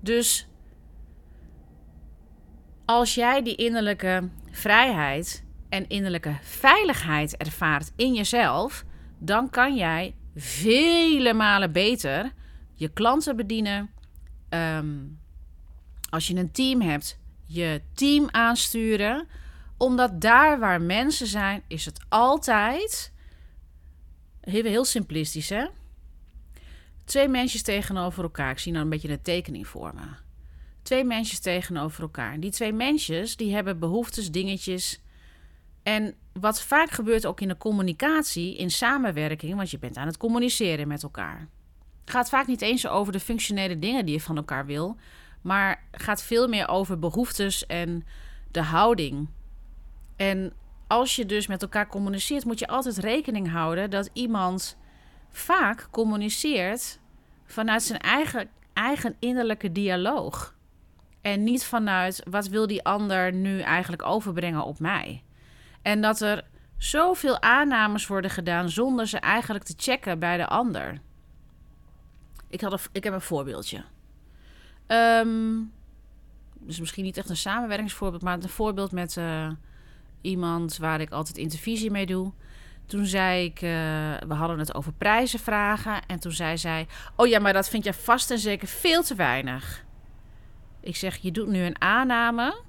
[0.00, 0.48] Dus
[2.84, 8.84] als jij die innerlijke vrijheid en innerlijke veiligheid ervaart in jezelf,
[9.18, 12.32] dan kan jij vele malen beter
[12.74, 13.90] je klanten bedienen.
[14.48, 14.96] Ehm,
[16.10, 19.28] als je een team hebt, je team aansturen.
[19.76, 23.12] Omdat daar waar mensen zijn, is het altijd.
[24.40, 25.66] Heel, heel simplistisch, hè?
[27.04, 28.50] Twee mensjes tegenover elkaar.
[28.50, 30.06] Ik zie nou een beetje een tekening voor me.
[30.82, 32.40] Twee mensjes tegenover elkaar.
[32.40, 35.00] Die twee mensjes die hebben behoeftes, dingetjes.
[35.82, 40.16] En wat vaak gebeurt ook in de communicatie, in samenwerking, want je bent aan het
[40.16, 41.48] communiceren met elkaar.
[42.04, 44.96] Gaat vaak niet eens over de functionele dingen die je van elkaar wil,
[45.40, 48.04] maar gaat veel meer over behoeftes en
[48.50, 49.28] de houding.
[50.16, 50.52] En
[50.86, 54.76] als je dus met elkaar communiceert, moet je altijd rekening houden dat iemand
[55.30, 57.00] vaak communiceert
[57.44, 60.54] vanuit zijn eigen, eigen innerlijke dialoog.
[61.20, 65.22] En niet vanuit wat wil die ander nu eigenlijk overbrengen op mij.
[65.82, 66.44] En dat er
[66.76, 71.00] zoveel aannames worden gedaan zonder ze eigenlijk te checken bij de ander.
[72.48, 73.84] Ik, had ik heb een voorbeeldje.
[74.86, 75.72] Um,
[76.60, 79.50] dus misschien niet echt een samenwerkingsvoorbeeld, maar een voorbeeld met uh,
[80.20, 82.32] iemand waar ik altijd intervisie mee doe.
[82.86, 83.70] Toen zei ik, uh,
[84.28, 86.06] we hadden het over prijzen vragen.
[86.06, 89.14] En toen zei zij, oh ja, maar dat vind je vast en zeker veel te
[89.14, 89.84] weinig.
[90.80, 92.62] Ik zeg, je doet nu een aanname,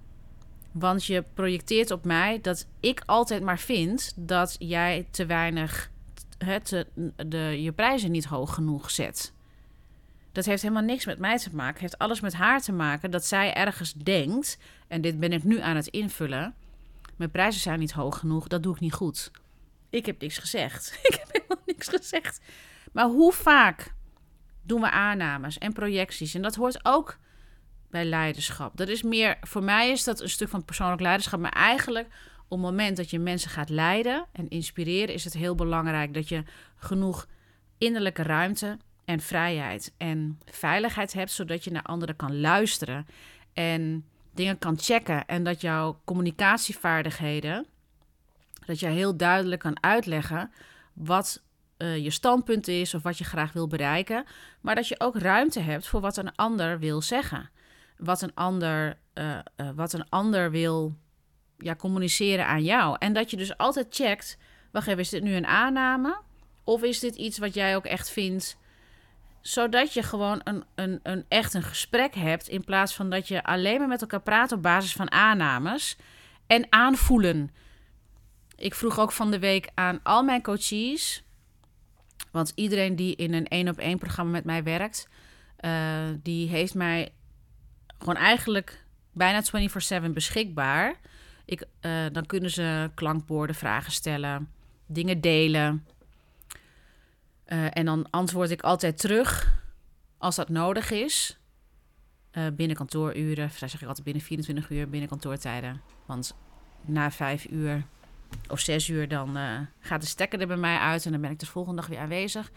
[0.74, 5.92] want je projecteert op mij dat ik altijd maar vind dat jij te weinig,
[7.28, 9.34] de, je prijzen niet hoog genoeg zet.
[10.32, 11.74] Dat heeft helemaal niks met mij te maken.
[11.74, 14.58] Het heeft alles met haar te maken dat zij ergens denkt,
[14.88, 16.56] en dit ben ik nu aan het invullen.
[17.16, 19.32] Mijn prijzen zijn niet hoog genoeg, dat doe ik niet goed.
[19.90, 20.94] Ik heb niks gezegd.
[21.04, 22.42] Ik heb helemaal niks gezegd.
[22.92, 23.94] Maar hoe vaak
[24.62, 26.34] doen we aannames en projecties?
[26.34, 27.18] En dat hoort ook
[27.94, 28.78] bij leiderschap.
[28.78, 32.50] Dat is meer, voor mij is dat een stuk van persoonlijk leiderschap, maar eigenlijk op
[32.50, 36.44] het moment dat je mensen gaat leiden en inspireren, is het heel belangrijk dat je
[36.76, 37.28] genoeg
[37.78, 43.06] innerlijke ruimte en vrijheid en veiligheid hebt, zodat je naar anderen kan luisteren
[43.54, 47.66] en dingen kan checken en dat jouw communicatievaardigheden,
[48.66, 50.52] dat je heel duidelijk kan uitleggen
[50.94, 51.44] wat
[51.78, 54.26] uh, je standpunt is of wat je graag wil bereiken,
[54.62, 57.50] maar dat je ook ruimte hebt voor wat een ander wil zeggen
[58.04, 60.96] wat een ander, uh, uh, wat een ander wil
[61.58, 62.96] ja, communiceren aan jou.
[63.00, 64.38] En dat je dus altijd checkt:
[64.72, 66.22] wacht even, is dit nu een aanname?
[66.64, 68.58] Of is dit iets wat jij ook echt vindt?
[69.42, 72.48] Zodat je gewoon een, een, een echt een gesprek hebt.
[72.48, 75.98] In plaats van dat je alleen maar met elkaar praat op basis van aannames
[76.48, 77.52] en aanvoelen.
[78.56, 81.24] Ik vroeg ook van de week aan al mijn coaches.
[82.32, 85.08] Want iedereen die in een één op één programma met mij werkt,
[85.60, 85.72] uh,
[86.22, 87.12] die heeft mij
[88.04, 91.00] gewoon eigenlijk bijna 24/7 beschikbaar.
[91.46, 94.52] Ik, uh, dan kunnen ze klankborden, vragen stellen,
[94.86, 95.86] dingen delen.
[97.48, 99.62] Uh, en dan antwoord ik altijd terug
[100.18, 101.38] als dat nodig is.
[102.32, 105.82] Uh, binnen kantooruren, daar zeg ik altijd binnen 24 uur, binnen kantoortijden.
[106.06, 106.36] Want
[106.86, 107.84] na vijf uur
[108.48, 109.38] of zes uur, dan
[109.80, 112.00] gaat de stekker er bij mij uit en dan ben ik de volgende dag weer
[112.00, 112.52] aanwezig.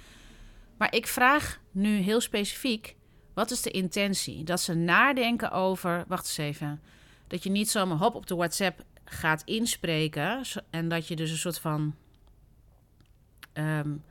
[0.78, 2.95] Maar ik vraag nu heel specifiek
[3.36, 4.44] wat is de intentie?
[4.44, 6.04] Dat ze nadenken over.
[6.08, 6.80] Wacht eens even.
[7.26, 10.40] Dat je niet zomaar hop op de WhatsApp gaat inspreken.
[10.70, 11.94] En dat je dus een soort van.
[13.52, 14.04] Um,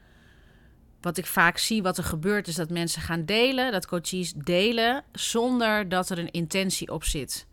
[1.01, 5.03] wat ik vaak zie, wat er gebeurt, is dat mensen gaan delen, dat coaches delen,
[5.11, 7.47] zonder dat er een intentie op zit.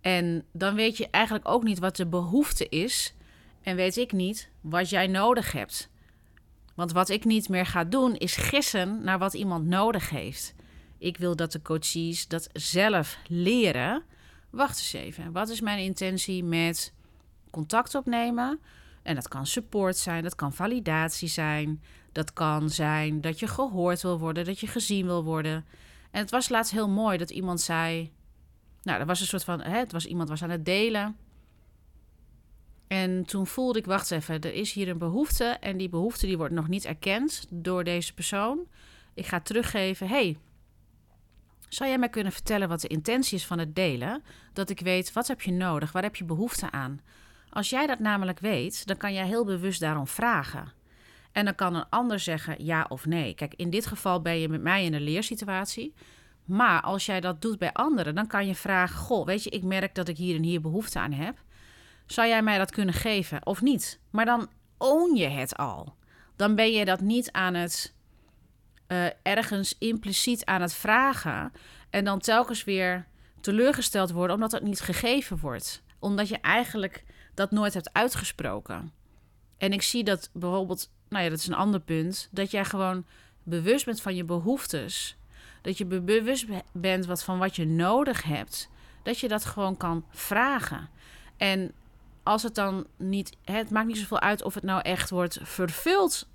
[0.00, 3.14] En dan weet je eigenlijk ook niet wat de behoefte is.
[3.62, 5.90] En weet ik niet wat jij nodig hebt.
[6.74, 10.54] Want wat ik niet meer ga doen, is gissen naar wat iemand nodig heeft.
[11.00, 14.02] Ik wil dat de coaches dat zelf leren.
[14.50, 15.32] Wacht eens even.
[15.32, 16.92] Wat is mijn intentie met
[17.50, 18.60] contact opnemen?
[19.02, 21.82] En dat kan support zijn, dat kan validatie zijn.
[22.12, 25.64] Dat kan zijn dat je gehoord wil worden, dat je gezien wil worden.
[26.10, 28.12] En het was laatst heel mooi dat iemand zei.
[28.82, 29.60] Nou, er was een soort van.
[29.60, 31.16] Hè, het was iemand was aan het delen.
[32.86, 35.44] En toen voelde ik, wacht even, er is hier een behoefte.
[35.44, 38.66] En die behoefte die wordt nog niet erkend door deze persoon.
[39.14, 40.08] Ik ga teruggeven.
[40.08, 40.36] hey,
[41.70, 44.22] zou jij mij kunnen vertellen wat de intentie is van het delen?
[44.52, 45.92] Dat ik weet, wat heb je nodig?
[45.92, 47.00] Waar heb je behoefte aan?
[47.50, 50.72] Als jij dat namelijk weet, dan kan jij heel bewust daarom vragen.
[51.32, 53.34] En dan kan een ander zeggen ja of nee.
[53.34, 55.94] Kijk, in dit geval ben je met mij in een leersituatie.
[56.44, 59.62] Maar als jij dat doet bij anderen, dan kan je vragen: Goh, weet je, ik
[59.62, 61.38] merk dat ik hier en hier behoefte aan heb.
[62.06, 64.00] Zou jij mij dat kunnen geven of niet?
[64.10, 65.94] Maar dan own je het al.
[66.36, 67.94] Dan ben je dat niet aan het
[68.92, 71.52] uh, ergens impliciet aan het vragen.
[71.90, 73.06] En dan telkens weer
[73.40, 75.82] teleurgesteld worden omdat het niet gegeven wordt.
[75.98, 78.92] Omdat je eigenlijk dat nooit hebt uitgesproken.
[79.58, 83.06] En ik zie dat bijvoorbeeld, nou ja, dat is een ander punt, dat jij gewoon
[83.42, 85.16] bewust bent van je behoeftes.
[85.62, 88.68] Dat je bewust bent wat van wat je nodig hebt.
[89.02, 90.88] Dat je dat gewoon kan vragen.
[91.36, 91.72] En
[92.22, 96.28] als het dan niet, het maakt niet zoveel uit of het nou echt wordt vervuld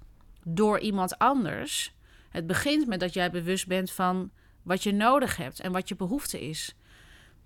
[0.44, 1.95] door iemand anders.
[2.36, 4.32] Het begint met dat jij bewust bent van
[4.64, 6.76] wat je nodig hebt en wat je behoefte is.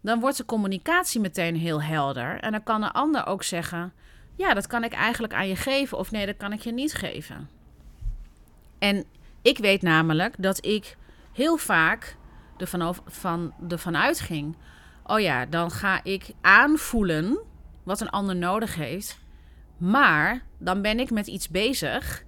[0.02, 2.40] Dan wordt de communicatie meteen heel helder.
[2.40, 3.94] En dan kan een ander ook zeggen:
[4.36, 6.94] Ja, dat kan ik eigenlijk aan je geven, of nee, dat kan ik je niet
[6.94, 7.50] geven.
[8.80, 9.06] En
[9.42, 10.98] ik weet namelijk dat ik
[11.34, 12.18] heel vaak
[12.58, 14.58] ervan, van, ervan uitging:
[15.04, 17.40] Oh ja, dan ga ik aanvoelen
[17.84, 19.20] wat een ander nodig heeft.
[19.78, 22.28] Maar dan ben ik met iets bezig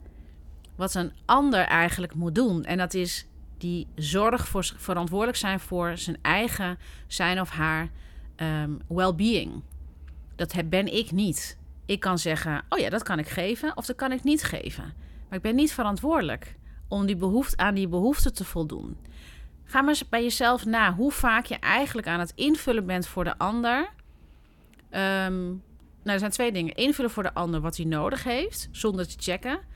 [0.82, 2.64] wat een ander eigenlijk moet doen.
[2.64, 7.90] En dat is die zorg voor verantwoordelijk zijn voor zijn eigen zijn of haar
[8.38, 9.64] um, well-being.
[10.36, 11.58] Dat ben ik niet.
[11.86, 14.94] Ik kan zeggen: Oh ja, dat kan ik geven, of dat kan ik niet geven.
[15.30, 16.56] Maar ik ben niet verantwoordelijk
[16.88, 18.98] om die behoefte, aan die behoefte te voldoen.
[19.64, 23.24] Ga maar eens bij jezelf na hoe vaak je eigenlijk aan het invullen bent voor
[23.24, 23.80] de ander.
[24.90, 25.64] Um,
[26.04, 26.76] nou, er zijn twee dingen.
[26.76, 29.70] Invullen voor de ander wat hij nodig heeft, zonder te checken.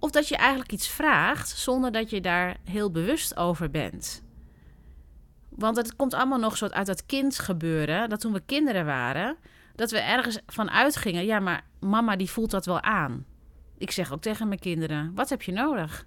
[0.00, 4.22] Of dat je eigenlijk iets vraagt zonder dat je daar heel bewust over bent.
[5.48, 8.08] Want het komt allemaal nog zo uit dat kind gebeuren.
[8.08, 9.36] Dat toen we kinderen waren,
[9.74, 11.24] dat we ergens van uitgingen.
[11.24, 13.26] Ja, maar mama die voelt dat wel aan.
[13.78, 16.06] Ik zeg ook tegen mijn kinderen: wat heb je nodig?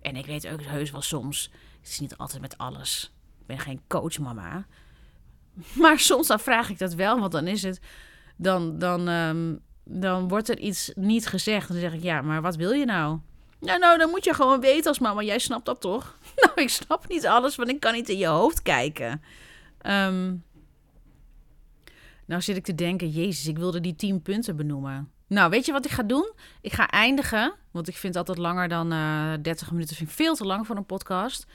[0.00, 1.50] En ik weet ook heus wel soms.
[1.80, 3.12] Het is niet altijd met alles.
[3.40, 4.66] Ik ben geen coach, mama.
[5.74, 7.80] Maar soms dan vraag ik dat wel, want dan is het.
[8.36, 9.60] Dan, dan um,
[9.92, 11.68] dan wordt er iets niet gezegd.
[11.68, 13.18] Dan zeg ik, ja, maar wat wil je nou?
[13.60, 15.22] Nou, nou, dan moet je gewoon weten als mama.
[15.22, 16.18] Jij snapt dat toch?
[16.40, 19.22] Nou, ik snap niet alles, want ik kan niet in je hoofd kijken.
[19.86, 20.44] Um,
[22.26, 25.10] nou zit ik te denken, jezus, ik wilde die tien punten benoemen.
[25.26, 26.32] Nou, weet je wat ik ga doen?
[26.60, 30.14] Ik ga eindigen, want ik vind altijd langer dan uh, eh, 30 minuten vind ik
[30.14, 31.46] veel te lang voor een podcast.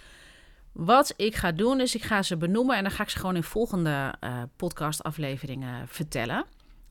[0.71, 3.35] Wat ik ga doen is, ik ga ze benoemen en dan ga ik ze gewoon
[3.35, 6.45] in volgende uh, podcastafleveringen vertellen.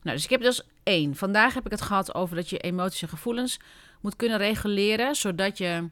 [0.05, 1.15] Nou, dus ik heb dus één.
[1.15, 3.59] Vandaag heb ik het gehad over dat je emoties en gevoelens
[4.01, 5.89] moet kunnen reguleren, zodat je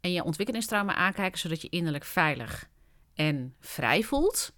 [0.00, 2.68] en je ontwikkelingstrauma aankijken, zodat je innerlijk veilig
[3.14, 4.52] en vrij voelt.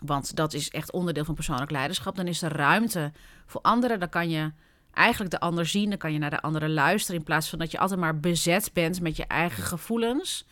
[0.00, 2.16] Want dat is echt onderdeel van persoonlijk leiderschap.
[2.16, 3.12] Dan is er ruimte
[3.46, 4.00] voor anderen.
[4.00, 4.52] Dan kan je
[4.92, 5.88] eigenlijk de ander zien.
[5.88, 7.20] Dan kan je naar de anderen luisteren.
[7.20, 10.46] In plaats van dat je altijd maar bezet bent met je eigen gevoelens.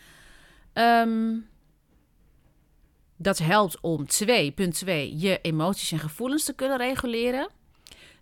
[0.75, 1.49] Um,
[3.23, 7.49] dat helpt om twee, punt 2, je emoties en gevoelens te kunnen reguleren.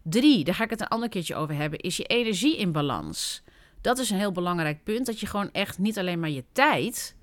[0.02, 3.42] Drie, daar ga ik het een ander keertje over hebben, is je energie in balans.
[3.80, 7.16] Dat is een heel belangrijk punt, dat je gewoon echt niet alleen maar je tijd,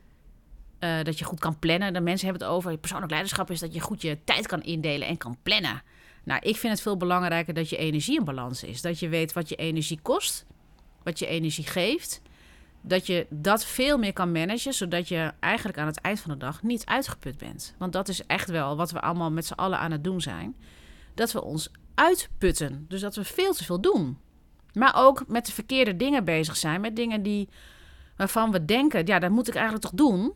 [0.80, 1.94] uh, dat je goed kan plannen.
[1.94, 5.08] De mensen hebben het over, persoonlijk leiderschap is dat je goed je tijd kan indelen
[5.08, 5.82] en kan plannen.
[6.24, 8.82] Nou, ik vind het veel belangrijker dat je energie in balans is.
[8.82, 10.46] Dat je weet wat je energie kost,
[11.04, 12.22] wat je energie geeft
[12.88, 16.38] dat je dat veel meer kan managen, zodat je eigenlijk aan het eind van de
[16.38, 17.76] dag niet uitgeput bent.
[17.78, 20.56] Want dat is echt wel wat we allemaal met z'n allen aan het doen zijn.
[21.14, 22.86] Dat we ons uitputten.
[22.88, 24.18] Dus dat we veel te veel doen.
[24.74, 26.82] Maar ook met de verkeerde dingen bezig zijn.
[26.82, 27.50] Met dingen die,
[28.18, 30.34] waarvan we denken, ja, dat moet ik eigenlijk toch doen.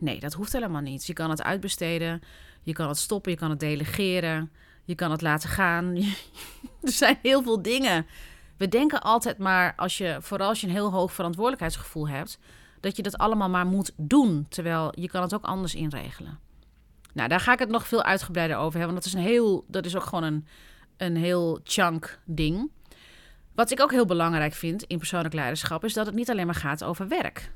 [0.00, 1.06] Nee, dat hoeft helemaal niet.
[1.06, 2.22] Je kan het uitbesteden,
[2.62, 4.52] je kan het stoppen, je kan het delegeren,
[4.84, 5.96] je kan het laten gaan.
[6.82, 8.06] er zijn heel veel dingen
[8.56, 12.38] we denken altijd maar, als je, vooral als je een heel hoog verantwoordelijkheidsgevoel hebt,
[12.80, 14.46] dat je dat allemaal maar moet doen.
[14.48, 16.38] Terwijl je kan het ook anders inregelen.
[17.12, 18.92] Nou, daar ga ik het nog veel uitgebreider over hebben.
[18.92, 20.46] Want dat is, een heel, dat is ook gewoon een,
[20.96, 22.70] een heel chunk ding.
[23.54, 26.54] Wat ik ook heel belangrijk vind in persoonlijk leiderschap, is dat het niet alleen maar
[26.54, 27.52] gaat over werk.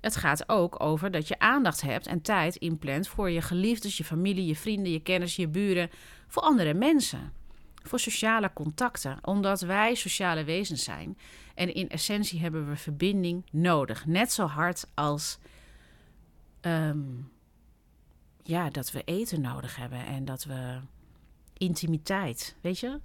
[0.00, 4.04] Het gaat ook over dat je aandacht hebt en tijd inplant voor je geliefdes, je
[4.04, 5.90] familie, je vrienden, je kennis, je buren,
[6.26, 7.32] voor andere mensen
[7.82, 11.18] voor sociale contacten, omdat wij sociale wezens zijn.
[11.54, 14.06] En in essentie hebben we verbinding nodig.
[14.06, 15.38] Net zo hard als
[16.60, 17.00] ehm,
[18.42, 20.80] ja, dat we eten nodig hebben en dat we
[21.56, 23.00] intimiteit, weet je?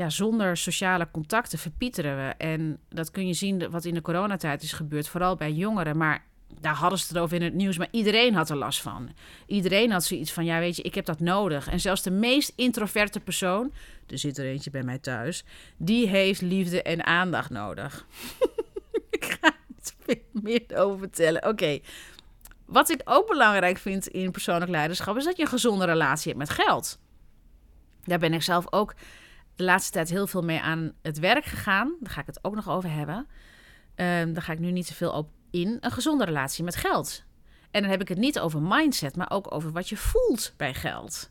[0.00, 2.34] ja, zonder sociale contacten verpieteren we.
[2.34, 5.96] En dat kun je zien wat in de coronatijd is gebeurd, vooral bij jongeren.
[5.96, 6.24] Maar
[6.60, 9.10] daar hadden ze het over in het nieuws, maar iedereen had er last van.
[9.46, 11.68] Iedereen had zoiets van, ja weet je, ik heb dat nodig.
[11.68, 13.72] En zelfs de meest introverte persoon,
[14.06, 15.44] er zit er eentje bij mij thuis,
[15.76, 18.06] die heeft liefde en aandacht nodig.
[19.10, 19.52] ik ga
[20.06, 21.46] er meer over vertellen.
[21.46, 21.78] Oké,
[22.64, 26.48] wat ik ook belangrijk vind in persoonlijk leiderschap, is dat je een gezonde relatie hebt
[26.48, 26.98] met geld.
[28.04, 28.94] Daar ben ik zelf ook
[29.54, 31.96] de laatste tijd heel veel mee aan het werk gegaan.
[32.00, 33.16] Daar ga ik het ook nog over hebben.
[33.16, 35.76] Um, daar ga ik nu niet zoveel op in.
[35.80, 37.24] Een gezonde relatie met geld.
[37.70, 40.74] En dan heb ik het niet over mindset, maar ook over wat je voelt bij
[40.74, 41.30] geld.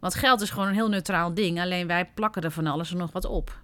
[0.00, 1.60] Want geld is gewoon een heel neutraal ding.
[1.60, 3.60] Alleen wij plakken er van alles en nog wat op.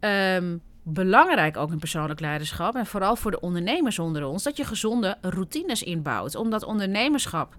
[0.00, 2.74] Um, belangrijk ook in persoonlijk leiderschap.
[2.74, 4.42] En vooral voor de ondernemers onder ons.
[4.42, 6.34] Dat je gezonde routines inbouwt.
[6.34, 7.56] Omdat ondernemerschap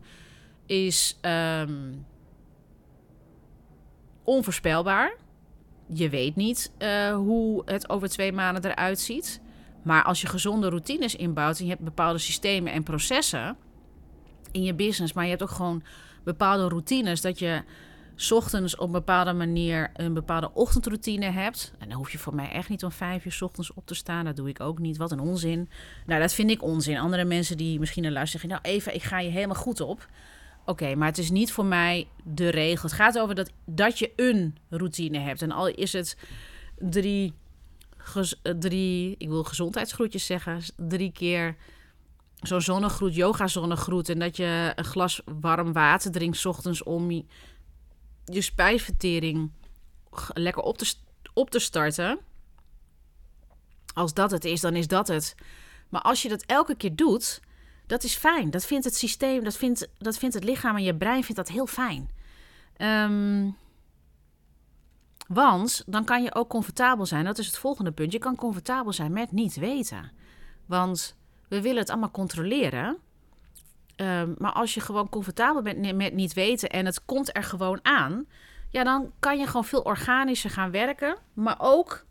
[0.66, 2.06] is um,
[4.24, 5.16] onvoorspelbaar.
[5.88, 9.42] Je weet niet uh, hoe het over twee maanden eruit ziet.
[9.84, 13.58] Maar als je gezonde routines inbouwt en je hebt bepaalde systemen en processen
[14.52, 15.84] in je business, maar je hebt ook gewoon
[16.24, 17.64] bepaalde routines dat je
[18.30, 21.74] ochtends op een bepaalde manier een bepaalde ochtendroutine hebt.
[21.80, 24.26] En dan hoef je voor mij echt niet om vijf uur ochtends op te staan.
[24.26, 24.98] Dat doe ik ook niet.
[24.98, 25.70] Wat een onzin.
[26.06, 26.98] Nou, dat vind ik onzin.
[26.98, 30.08] Andere mensen die misschien naar luisteren zeggen, nou even, ik ga je helemaal goed op.
[30.66, 32.84] Oké, maar het is niet voor mij de regel.
[32.84, 35.42] Het gaat over dat, dat je een routine hebt.
[35.42, 36.18] En al is het
[36.80, 37.34] drie,
[38.60, 41.56] drie ik wil gezondheidsgroetjes zeggen, drie keer
[42.42, 44.10] zo'n zonnegroet, yoga zonnegroet.
[44.10, 47.26] En dat je een glas warm water drinkt s ochtends om je,
[48.26, 49.52] je spijsvertering
[50.34, 50.94] lekker op te,
[51.34, 52.20] op te starten.
[53.94, 55.36] Als dat het is, dan is dat het.
[55.90, 57.40] Maar als je dat elke keer doet,
[57.88, 58.50] dat is fijn.
[58.50, 61.50] Dat vindt het systeem, dat vindt, dat vindt het lichaam en je brein vindt dat
[61.50, 62.10] heel fijn.
[62.78, 63.58] Um,
[65.34, 67.26] want dan kan je ook comfortabel zijn.
[67.26, 68.12] Dat is het volgende punt.
[68.12, 70.12] Je kan comfortabel zijn met niet weten.
[70.66, 71.18] Want
[71.48, 72.98] we willen het allemaal controleren.
[73.96, 77.80] Um, maar als je gewoon comfortabel bent met niet weten en het komt er gewoon
[77.82, 78.26] aan,
[78.70, 81.18] ja, dan kan je gewoon veel organischer gaan werken.
[81.34, 82.06] Maar ook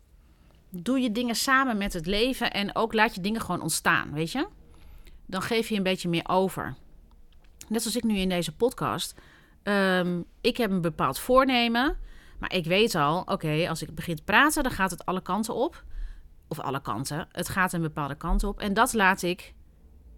[0.69, 4.31] doe je dingen samen met het leven en ook laat je dingen gewoon ontstaan, weet
[4.31, 4.47] je?
[5.31, 6.75] dan geef je een beetje meer over.
[7.67, 9.15] Net zoals ik nu in deze podcast.
[9.63, 11.97] Um, ik heb een bepaald voornemen.
[12.41, 15.55] Maar ik weet al, oké, als ik begin te praten, dan gaat het alle kanten
[15.55, 15.83] op.
[16.47, 17.27] Of alle kanten.
[17.31, 18.59] Het gaat een bepaalde kant op.
[18.59, 19.53] En dat laat ik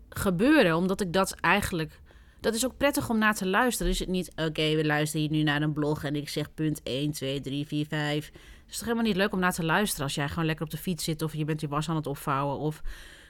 [0.09, 2.01] gebeuren, omdat ik dat eigenlijk.
[2.39, 3.91] Dat is ook prettig om naar te luisteren.
[3.91, 6.83] Dus het niet, oké, we luisteren hier nu naar een blog en ik zeg punt
[6.83, 8.25] 1, 2, 3, 4, 5.
[8.25, 8.33] Het
[8.69, 10.77] is toch helemaal niet leuk om naar te luisteren als jij gewoon lekker op de
[10.77, 12.81] fiets zit of je bent je was aan het opvouwen of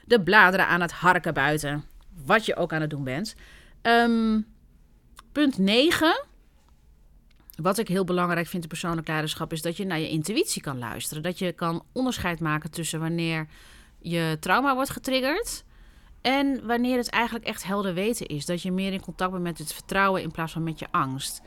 [0.04, 1.84] de bladeren aan het harken buiten.
[2.24, 3.34] Wat je ook aan het doen bent.
[3.82, 4.46] Um,
[5.32, 6.26] punt 9.
[7.56, 10.78] Wat ik heel belangrijk vind in persoonlijk leiderschap is dat je naar je intuïtie kan
[10.78, 11.22] luisteren.
[11.22, 13.46] Dat je kan onderscheid maken tussen wanneer
[13.98, 15.64] je trauma wordt getriggerd
[16.20, 18.46] en wanneer het eigenlijk echt helder weten is.
[18.46, 21.40] Dat je meer in contact bent met het vertrouwen in plaats van met je angst.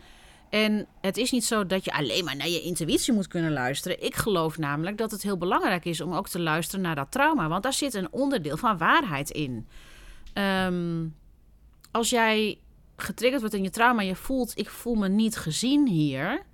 [0.50, 4.04] En het is niet zo dat je alleen maar naar je intuïtie moet kunnen luisteren.
[4.04, 7.48] Ik geloof namelijk dat het heel belangrijk is om ook te luisteren naar dat trauma.
[7.48, 9.68] Want daar zit een onderdeel van waarheid in.
[10.34, 11.16] Um,
[11.92, 12.60] als jij
[12.98, 16.46] getriggerd wordt in je trauma, je voelt, ik voel me niet gezien hier.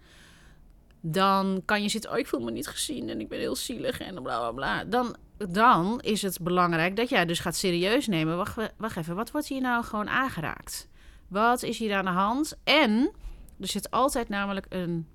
[1.02, 4.00] Dan kan je zitten, oh, ik voel me niet gezien en ik ben heel zielig
[4.00, 4.84] en bla bla bla.
[4.84, 5.16] Dan,
[5.50, 8.38] dan is het belangrijk dat jij dus gaat serieus nemen.
[8.38, 10.88] Wacht, wacht even, wat wordt hier nou gewoon aangeraakt?
[11.28, 12.58] Wat is hier aan de hand?
[12.64, 13.12] En
[13.60, 15.08] er zit altijd namelijk een,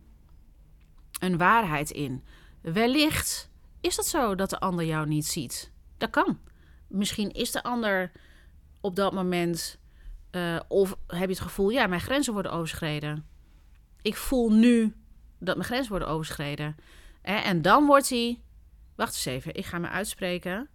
[1.20, 2.24] een waarheid in.
[2.60, 5.72] Wellicht is het zo dat de ander jou niet ziet.
[5.98, 6.38] Dat kan.
[6.88, 8.12] Misschien is de ander
[8.80, 9.77] op dat moment.
[10.30, 13.26] Uh, of heb je het gevoel, ja, mijn grenzen worden overschreden.
[14.02, 14.94] Ik voel nu
[15.38, 16.76] dat mijn grenzen worden overschreden.
[17.22, 18.40] En dan wordt hij.
[18.94, 20.68] Wacht eens even, ik ga me uitspreken.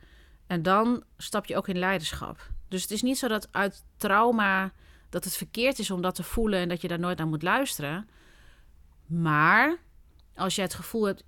[0.47, 2.51] En dan stap je ook in leiderschap.
[2.67, 4.71] Dus het is niet zo dat uit trauma
[5.09, 7.43] dat het verkeerd is om dat te voelen en dat je daar nooit naar moet
[7.43, 8.09] luisteren.
[9.05, 9.77] Maar
[10.35, 11.23] als je het gevoel hebt,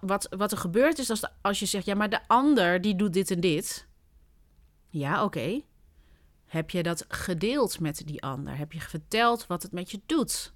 [0.00, 3.30] wat, wat er gebeurt is als je zegt, ja, maar de ander die doet dit
[3.30, 3.86] en dit.
[4.88, 5.60] Ja, oké.
[6.48, 8.56] Heb je dat gedeeld met die ander?
[8.56, 10.52] Heb je verteld wat het met je doet?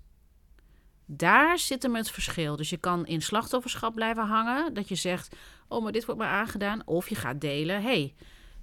[1.06, 2.56] Daar zit hem het verschil.
[2.56, 4.74] Dus je kan in slachtofferschap blijven hangen.
[4.74, 5.36] Dat je zegt,
[5.68, 6.86] oh, maar dit wordt me aangedaan.
[6.86, 8.14] Of je gaat delen, hey,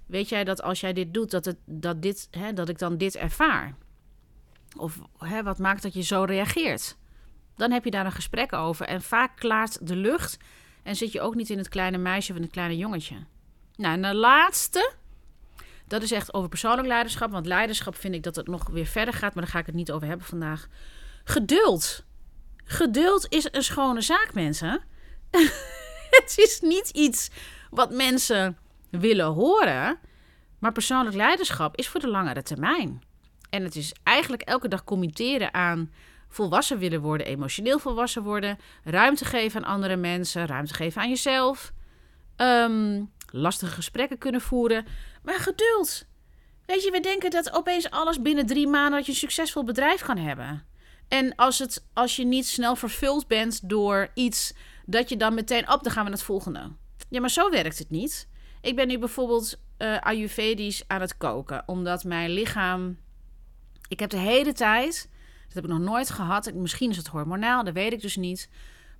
[0.06, 2.96] weet jij dat als jij dit doet, dat, het, dat, dit, hè, dat ik dan
[2.96, 3.74] dit ervaar?
[4.76, 6.96] Of hè, wat maakt dat je zo reageert?
[7.56, 8.86] Dan heb je daar een gesprek over.
[8.86, 10.38] En vaak klaart de lucht.
[10.82, 13.16] En zit je ook niet in het kleine meisje of in het kleine jongetje.
[13.76, 14.92] Nou, en de laatste.
[15.90, 17.30] Dat is echt over persoonlijk leiderschap.
[17.30, 19.34] Want leiderschap vind ik dat het nog weer verder gaat.
[19.34, 20.68] Maar daar ga ik het niet over hebben vandaag.
[21.24, 22.04] Geduld.
[22.64, 24.80] Geduld is een schone zaak, mensen.
[26.20, 27.30] het is niet iets
[27.70, 28.58] wat mensen
[28.90, 29.98] willen horen.
[30.58, 33.02] Maar persoonlijk leiderschap is voor de langere termijn.
[33.50, 35.90] En het is eigenlijk elke dag committeren aan
[36.28, 41.72] volwassen willen worden, emotioneel volwassen worden, ruimte geven aan andere mensen, ruimte geven aan jezelf,
[42.36, 44.86] ehm, lastige gesprekken kunnen voeren,
[45.22, 46.04] maar geduld.
[46.66, 50.02] Weet je, we denken dat opeens alles binnen drie maanden dat je een succesvol bedrijf
[50.02, 50.66] kan hebben.
[51.08, 54.54] En als, het, als je niet snel vervuld bent door iets,
[54.86, 56.72] dat je dan meteen op, dan gaan we naar het volgende.
[57.08, 58.28] Ja, maar zo werkt het niet.
[58.60, 62.98] Ik ben nu bijvoorbeeld uh, Ayurvedisch aan het koken, omdat mijn lichaam.
[63.88, 65.08] Ik heb de hele tijd,
[65.44, 66.54] dat heb ik nog nooit gehad.
[66.54, 68.48] Misschien is het hormonaal, dat weet ik dus niet.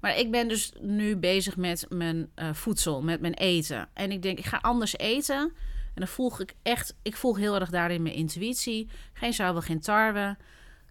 [0.00, 3.88] Maar ik ben dus nu bezig met mijn uh, voedsel, met mijn eten.
[3.94, 5.52] En ik denk, ik ga anders eten.
[5.95, 8.88] En dan volg ik echt, ik volg heel erg daarin mijn intuïtie.
[9.12, 10.36] Geen zuivel, geen tarwe.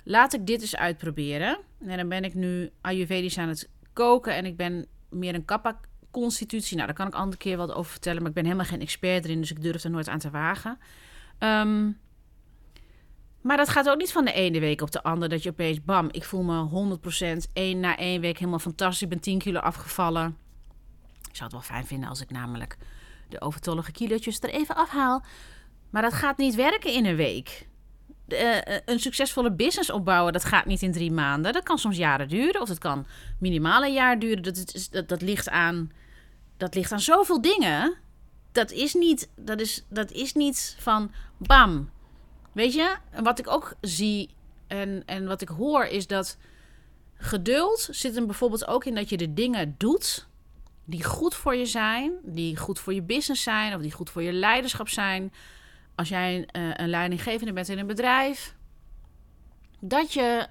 [0.04, 1.60] Laat ik dit eens uitproberen.
[1.86, 4.36] En dan ben ik nu Ayurvedisch aan het koken.
[4.36, 5.80] En ik ben meer een kappa
[6.12, 6.76] constitutie.
[6.76, 8.20] Nou, daar kan ik andere keer wat over vertellen.
[8.20, 10.78] Maar ik ben helemaal geen expert erin, dus ik durf er nooit aan te wagen.
[11.40, 12.00] Um,
[13.42, 15.30] maar dat gaat ook niet van de ene week op de andere.
[15.30, 16.98] Dat je opeens, bam, ik voel me
[17.48, 19.02] 100% één na één week helemaal fantastisch.
[19.02, 20.38] Ik ben 10 kilo afgevallen.
[21.30, 22.78] Ik zou het wel fijn vinden als ik namelijk
[23.30, 25.24] de overtollige kilootjes er even afhaal.
[25.90, 27.68] Maar dat gaat niet werken in een week.
[28.28, 31.54] Uh, een succesvolle business opbouwen, dat gaat niet in drie maanden.
[31.54, 33.06] Dat kan soms jaren duren, of het kan
[33.40, 34.44] minimaal een jaar duren.
[34.44, 35.92] Dat, dat, ligt, aan,
[36.58, 37.98] dat ligt aan zoveel dingen.
[38.52, 41.90] Dat is niet, dat is, dat is niet van bam.
[42.52, 44.30] Weet je, wat ik ook zie
[44.68, 46.38] en, en wat ik hoor is dat
[47.16, 50.29] geduld zit er bijvoorbeeld ook in dat je de dingen doet
[50.90, 54.22] die goed voor je zijn, die goed voor je business zijn of die goed voor
[54.22, 55.34] je leiderschap zijn
[55.96, 58.56] als jij een, uh, een leidinggevende bent in een bedrijf,
[59.80, 60.48] dat je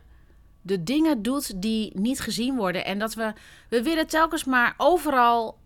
[0.63, 2.85] de dingen doet die niet gezien worden.
[2.85, 3.33] En dat we,
[3.69, 5.59] we willen telkens maar overal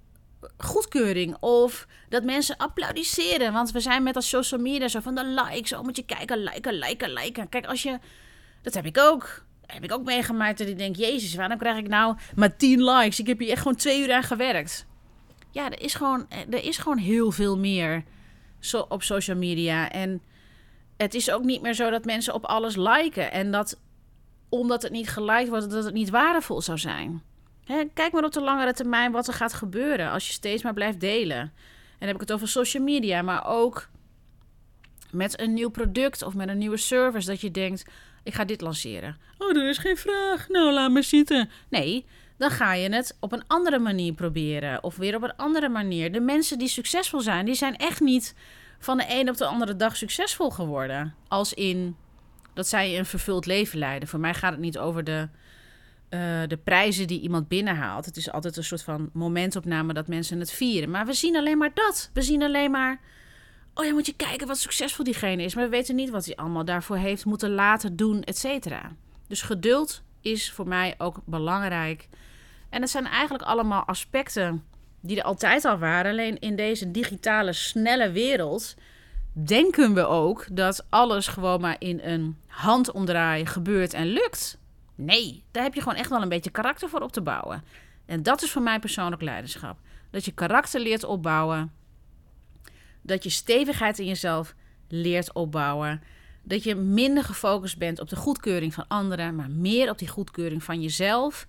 [0.59, 3.53] goedkeuring of dat mensen applaudisseren.
[3.53, 5.73] Want we zijn met als social media zo van de likes.
[5.73, 7.49] Oh, moet je kijken, liken, liken, liken.
[7.49, 7.99] Kijk, als je...
[8.63, 9.45] Dat heb ik ook.
[9.67, 10.97] Heb ik ook meegemaakt dat ik denk...
[10.97, 13.21] Jezus, waarom krijg ik nou maar 10 likes?
[13.21, 14.87] Ik heb hier echt gewoon twee uur aan gewerkt.
[15.51, 18.05] Ja, er is gewoon, er is gewoon heel veel meer
[18.59, 19.91] zo op social media.
[19.91, 20.23] En
[20.97, 23.33] het is ook niet meer zo dat mensen op alles liken.
[23.33, 23.81] En dat
[24.49, 27.23] omdat het niet geliked wordt, dat het niet waardevol zou zijn.
[27.65, 30.73] Hè, kijk maar op de langere termijn wat er gaat gebeuren als je steeds maar
[30.73, 31.39] blijft delen.
[31.39, 31.53] En
[31.99, 33.89] dan heb ik het over social media, maar ook
[35.11, 37.27] met een nieuw product of met een nieuwe service.
[37.27, 37.85] Dat je denkt,
[38.23, 39.17] ik ga dit lanceren.
[39.39, 40.49] Oh, er is geen vraag.
[40.49, 41.51] Nou, laat me zitten.
[41.69, 42.05] Nee,
[42.37, 44.85] dan ga je het op een andere manier proberen.
[44.85, 46.13] Of weer op een andere manier.
[46.13, 48.35] De mensen die succesvol zijn, die zijn echt niet
[48.79, 51.15] van de een op de andere dag succesvol geworden.
[51.29, 51.97] Als in
[52.55, 54.09] dat zij een vervuld leven leiden.
[54.09, 55.29] Voor mij gaat het niet over de,
[56.11, 58.05] uh, de prijzen die iemand binnenhaalt.
[58.05, 60.91] Het is altijd een soort van momentopname dat mensen het vieren.
[60.91, 62.11] Maar we zien alleen maar dat.
[62.13, 63.01] We zien alleen maar.
[63.75, 65.55] Oh ja, moet je kijken wat succesvol diegene is.
[65.55, 68.93] Maar we weten niet wat hij allemaal daarvoor heeft moeten laten doen, et cetera.
[69.29, 72.09] Dus geduld is voor mij ook belangrijk.
[72.71, 74.65] En het zijn eigenlijk allemaal aspecten
[75.01, 76.11] die er altijd al waren.
[76.11, 78.75] Alleen in deze digitale, snelle wereld
[79.33, 84.59] denken we ook dat alles gewoon maar in een handomdraai gebeurt en lukt.
[84.95, 87.65] Nee, daar heb je gewoon echt wel een beetje karakter voor op te bouwen.
[88.07, 89.79] En dat is voor mij persoonlijk leiderschap.
[90.11, 91.73] Dat je karakter leert opbouwen.
[93.03, 94.55] Dat je stevigheid in jezelf
[94.89, 96.03] leert opbouwen.
[96.43, 100.65] Dat je minder gefocust bent op de goedkeuring van anderen, maar meer op die goedkeuring
[100.65, 101.47] van jezelf.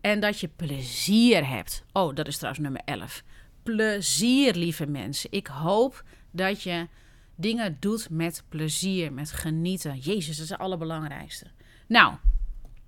[0.00, 1.84] En dat je plezier hebt.
[1.92, 3.22] Oh, dat is trouwens nummer 11.
[3.62, 5.32] Plezier, lieve mensen.
[5.32, 6.88] Ik hoop dat je
[7.34, 9.98] dingen doet met plezier, met genieten.
[9.98, 11.46] Jezus, dat is het allerbelangrijkste.
[11.86, 12.14] Nou,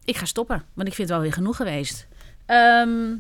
[0.05, 2.07] ik ga stoppen, want ik vind het wel weer genoeg geweest.
[2.47, 3.17] Ehm,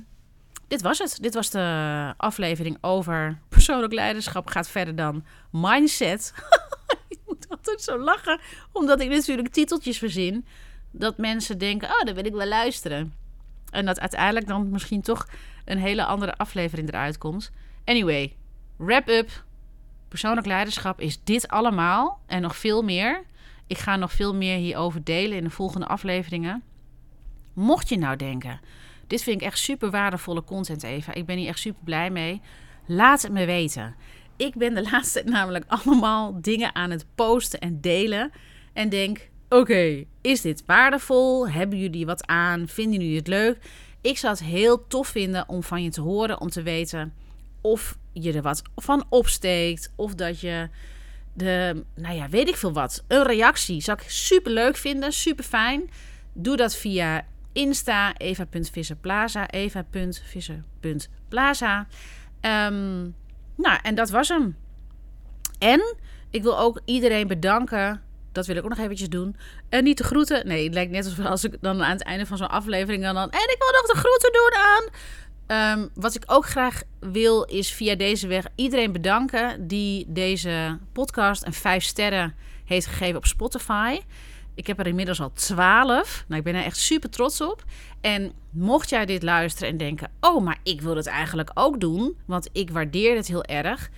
[0.68, 1.18] dit was het.
[1.20, 4.47] Dit was de aflevering over persoonlijk leiderschap.
[4.47, 6.35] Gaat verder dan mindset.
[7.09, 8.41] ik moet altijd zo lachen,
[8.73, 10.47] omdat ik natuurlijk titeltjes verzin.
[10.91, 13.15] Dat mensen denken, oh, dan wil ik wel luisteren.
[13.71, 15.29] En dat uiteindelijk dan misschien toch
[15.65, 17.53] een hele andere aflevering eruit komt.
[17.85, 18.37] Anyway,
[18.77, 19.45] wrap up.
[20.09, 23.25] Persoonlijk leiderschap is dit allemaal en nog veel meer.
[23.67, 26.62] Ik ga nog veel meer hierover delen in de volgende afleveringen.
[27.53, 28.61] Mocht je nou denken,
[29.07, 31.15] dit vind ik echt super waardevolle content, Eva.
[31.15, 32.41] Ik ben hier echt super blij mee.
[32.87, 33.95] Laat het me weten.
[34.37, 38.30] Ik ben de laatste namelijk allemaal dingen aan het posten en delen.
[38.72, 41.49] En denk, Oké, is dit waardevol?
[41.49, 42.68] Hebben jullie wat aan?
[42.68, 43.59] Vinden jullie het leuk?
[44.01, 47.14] Ik zou het heel tof vinden om van je te horen, om te weten
[47.61, 49.93] of je er wat van opsteekt.
[49.97, 50.68] Of dat je
[51.32, 53.05] de, nou ja, weet ik veel wat.
[53.09, 55.91] Een reactie zou ik super leuk vinden, super fijn.
[56.32, 61.87] Doe dat via Insta eva.visserplaza, eva.visser.plaza.
[62.45, 63.03] Ehm,
[63.55, 64.57] nou, en dat was hem.
[65.59, 65.97] En
[66.30, 68.03] ik wil ook iedereen bedanken.
[68.32, 69.36] Dat wil ik ook nog eventjes doen.
[69.68, 70.47] En niet de groeten.
[70.47, 73.14] Nee, het lijkt net alsof als ik dan aan het einde van zo'n aflevering dan,
[73.14, 73.30] dan...
[73.30, 74.84] En ik wil nog de groeten doen aan...
[75.47, 81.47] Ehm, wat ik ook graag wil is via deze weg iedereen bedanken die deze podcast
[81.47, 82.34] een 5 sterren
[82.64, 84.01] heeft gegeven op Spotify.
[84.55, 86.24] Ik heb er inmiddels al 12.
[86.28, 87.64] Nou, ik ben er echt super trots op.
[88.00, 92.16] En mocht jij dit luisteren en denken: Oh, maar ik wil het eigenlijk ook doen,
[92.24, 93.90] want ik waardeer het heel erg.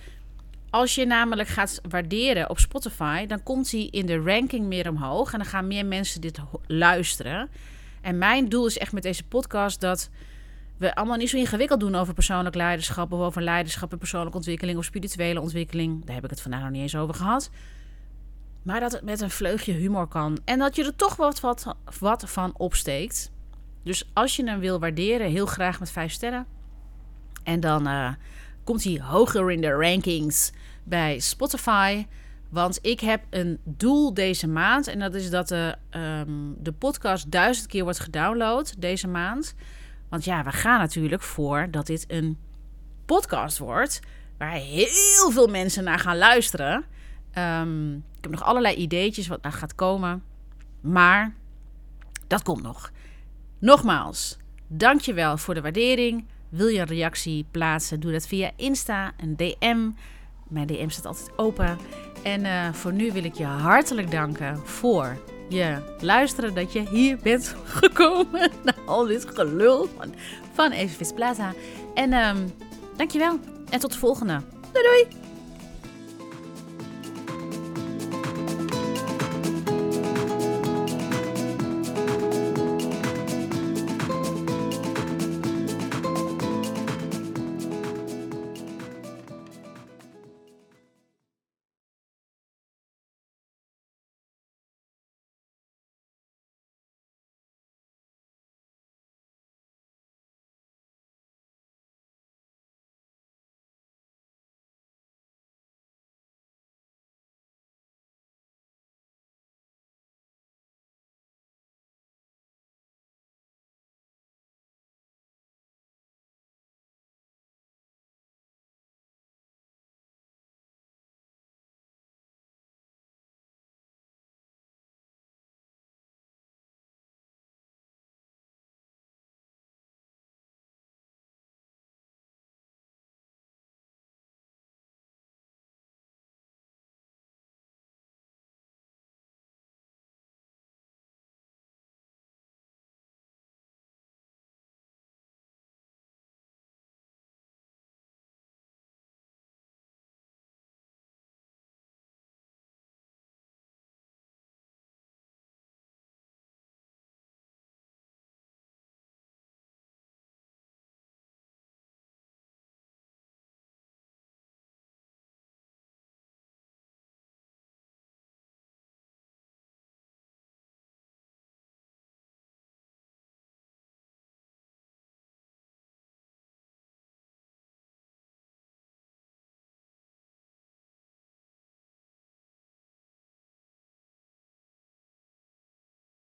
[0.69, 5.33] Als je namelijk gaat waarderen op Spotify, dan komt hij in de ranking meer omhoog
[5.33, 7.49] en dan gaan meer mensen dit luisteren.
[8.01, 10.09] En mijn doel is echt met deze podcast dat
[10.77, 14.77] we allemaal niet zo ingewikkeld doen over persoonlijk leiderschap of over leiderschap en persoonlijke ontwikkeling
[14.77, 16.05] of spirituele ontwikkeling.
[16.05, 17.49] Daar heb ik het vandaag nog niet eens over gehad.
[18.67, 20.39] Maar dat het met een vleugje humor kan.
[20.45, 23.31] En dat je er toch wat, wat, wat van opsteekt.
[23.83, 26.45] Dus als je hem wil waarderen, heel graag met vijf sterren.
[27.43, 28.09] En dan uh,
[28.63, 30.51] komt hij hoger in de rankings
[30.83, 32.05] bij Spotify.
[32.49, 34.87] Want ik heb een doel deze maand.
[34.87, 39.55] En dat is dat de, um, de podcast duizend keer wordt gedownload deze maand.
[40.09, 42.37] Want ja, we gaan natuurlijk voor dat dit een
[43.05, 43.99] podcast wordt.
[44.37, 46.85] Waar heel veel mensen naar gaan luisteren.
[47.35, 50.23] Um, ik heb nog allerlei ideetjes wat naar gaat komen.
[50.81, 51.35] Maar
[52.27, 52.91] dat komt nog.
[53.59, 56.25] Nogmaals, dankjewel voor de waardering.
[56.49, 57.99] Wil je een reactie plaatsen?
[57.99, 59.89] Doe dat via Insta, een DM.
[60.47, 61.77] Mijn DM staat altijd open.
[62.23, 65.17] En uh, voor nu wil ik je hartelijk danken voor
[65.49, 66.53] je luisteren.
[66.53, 68.51] Dat je hier bent gekomen.
[68.63, 70.13] Na al dit gelul van,
[70.53, 71.53] van Evenvis Plaza.
[71.93, 72.51] En um,
[72.95, 73.39] dankjewel.
[73.69, 74.41] En tot de volgende.
[74.73, 75.26] Doei doei!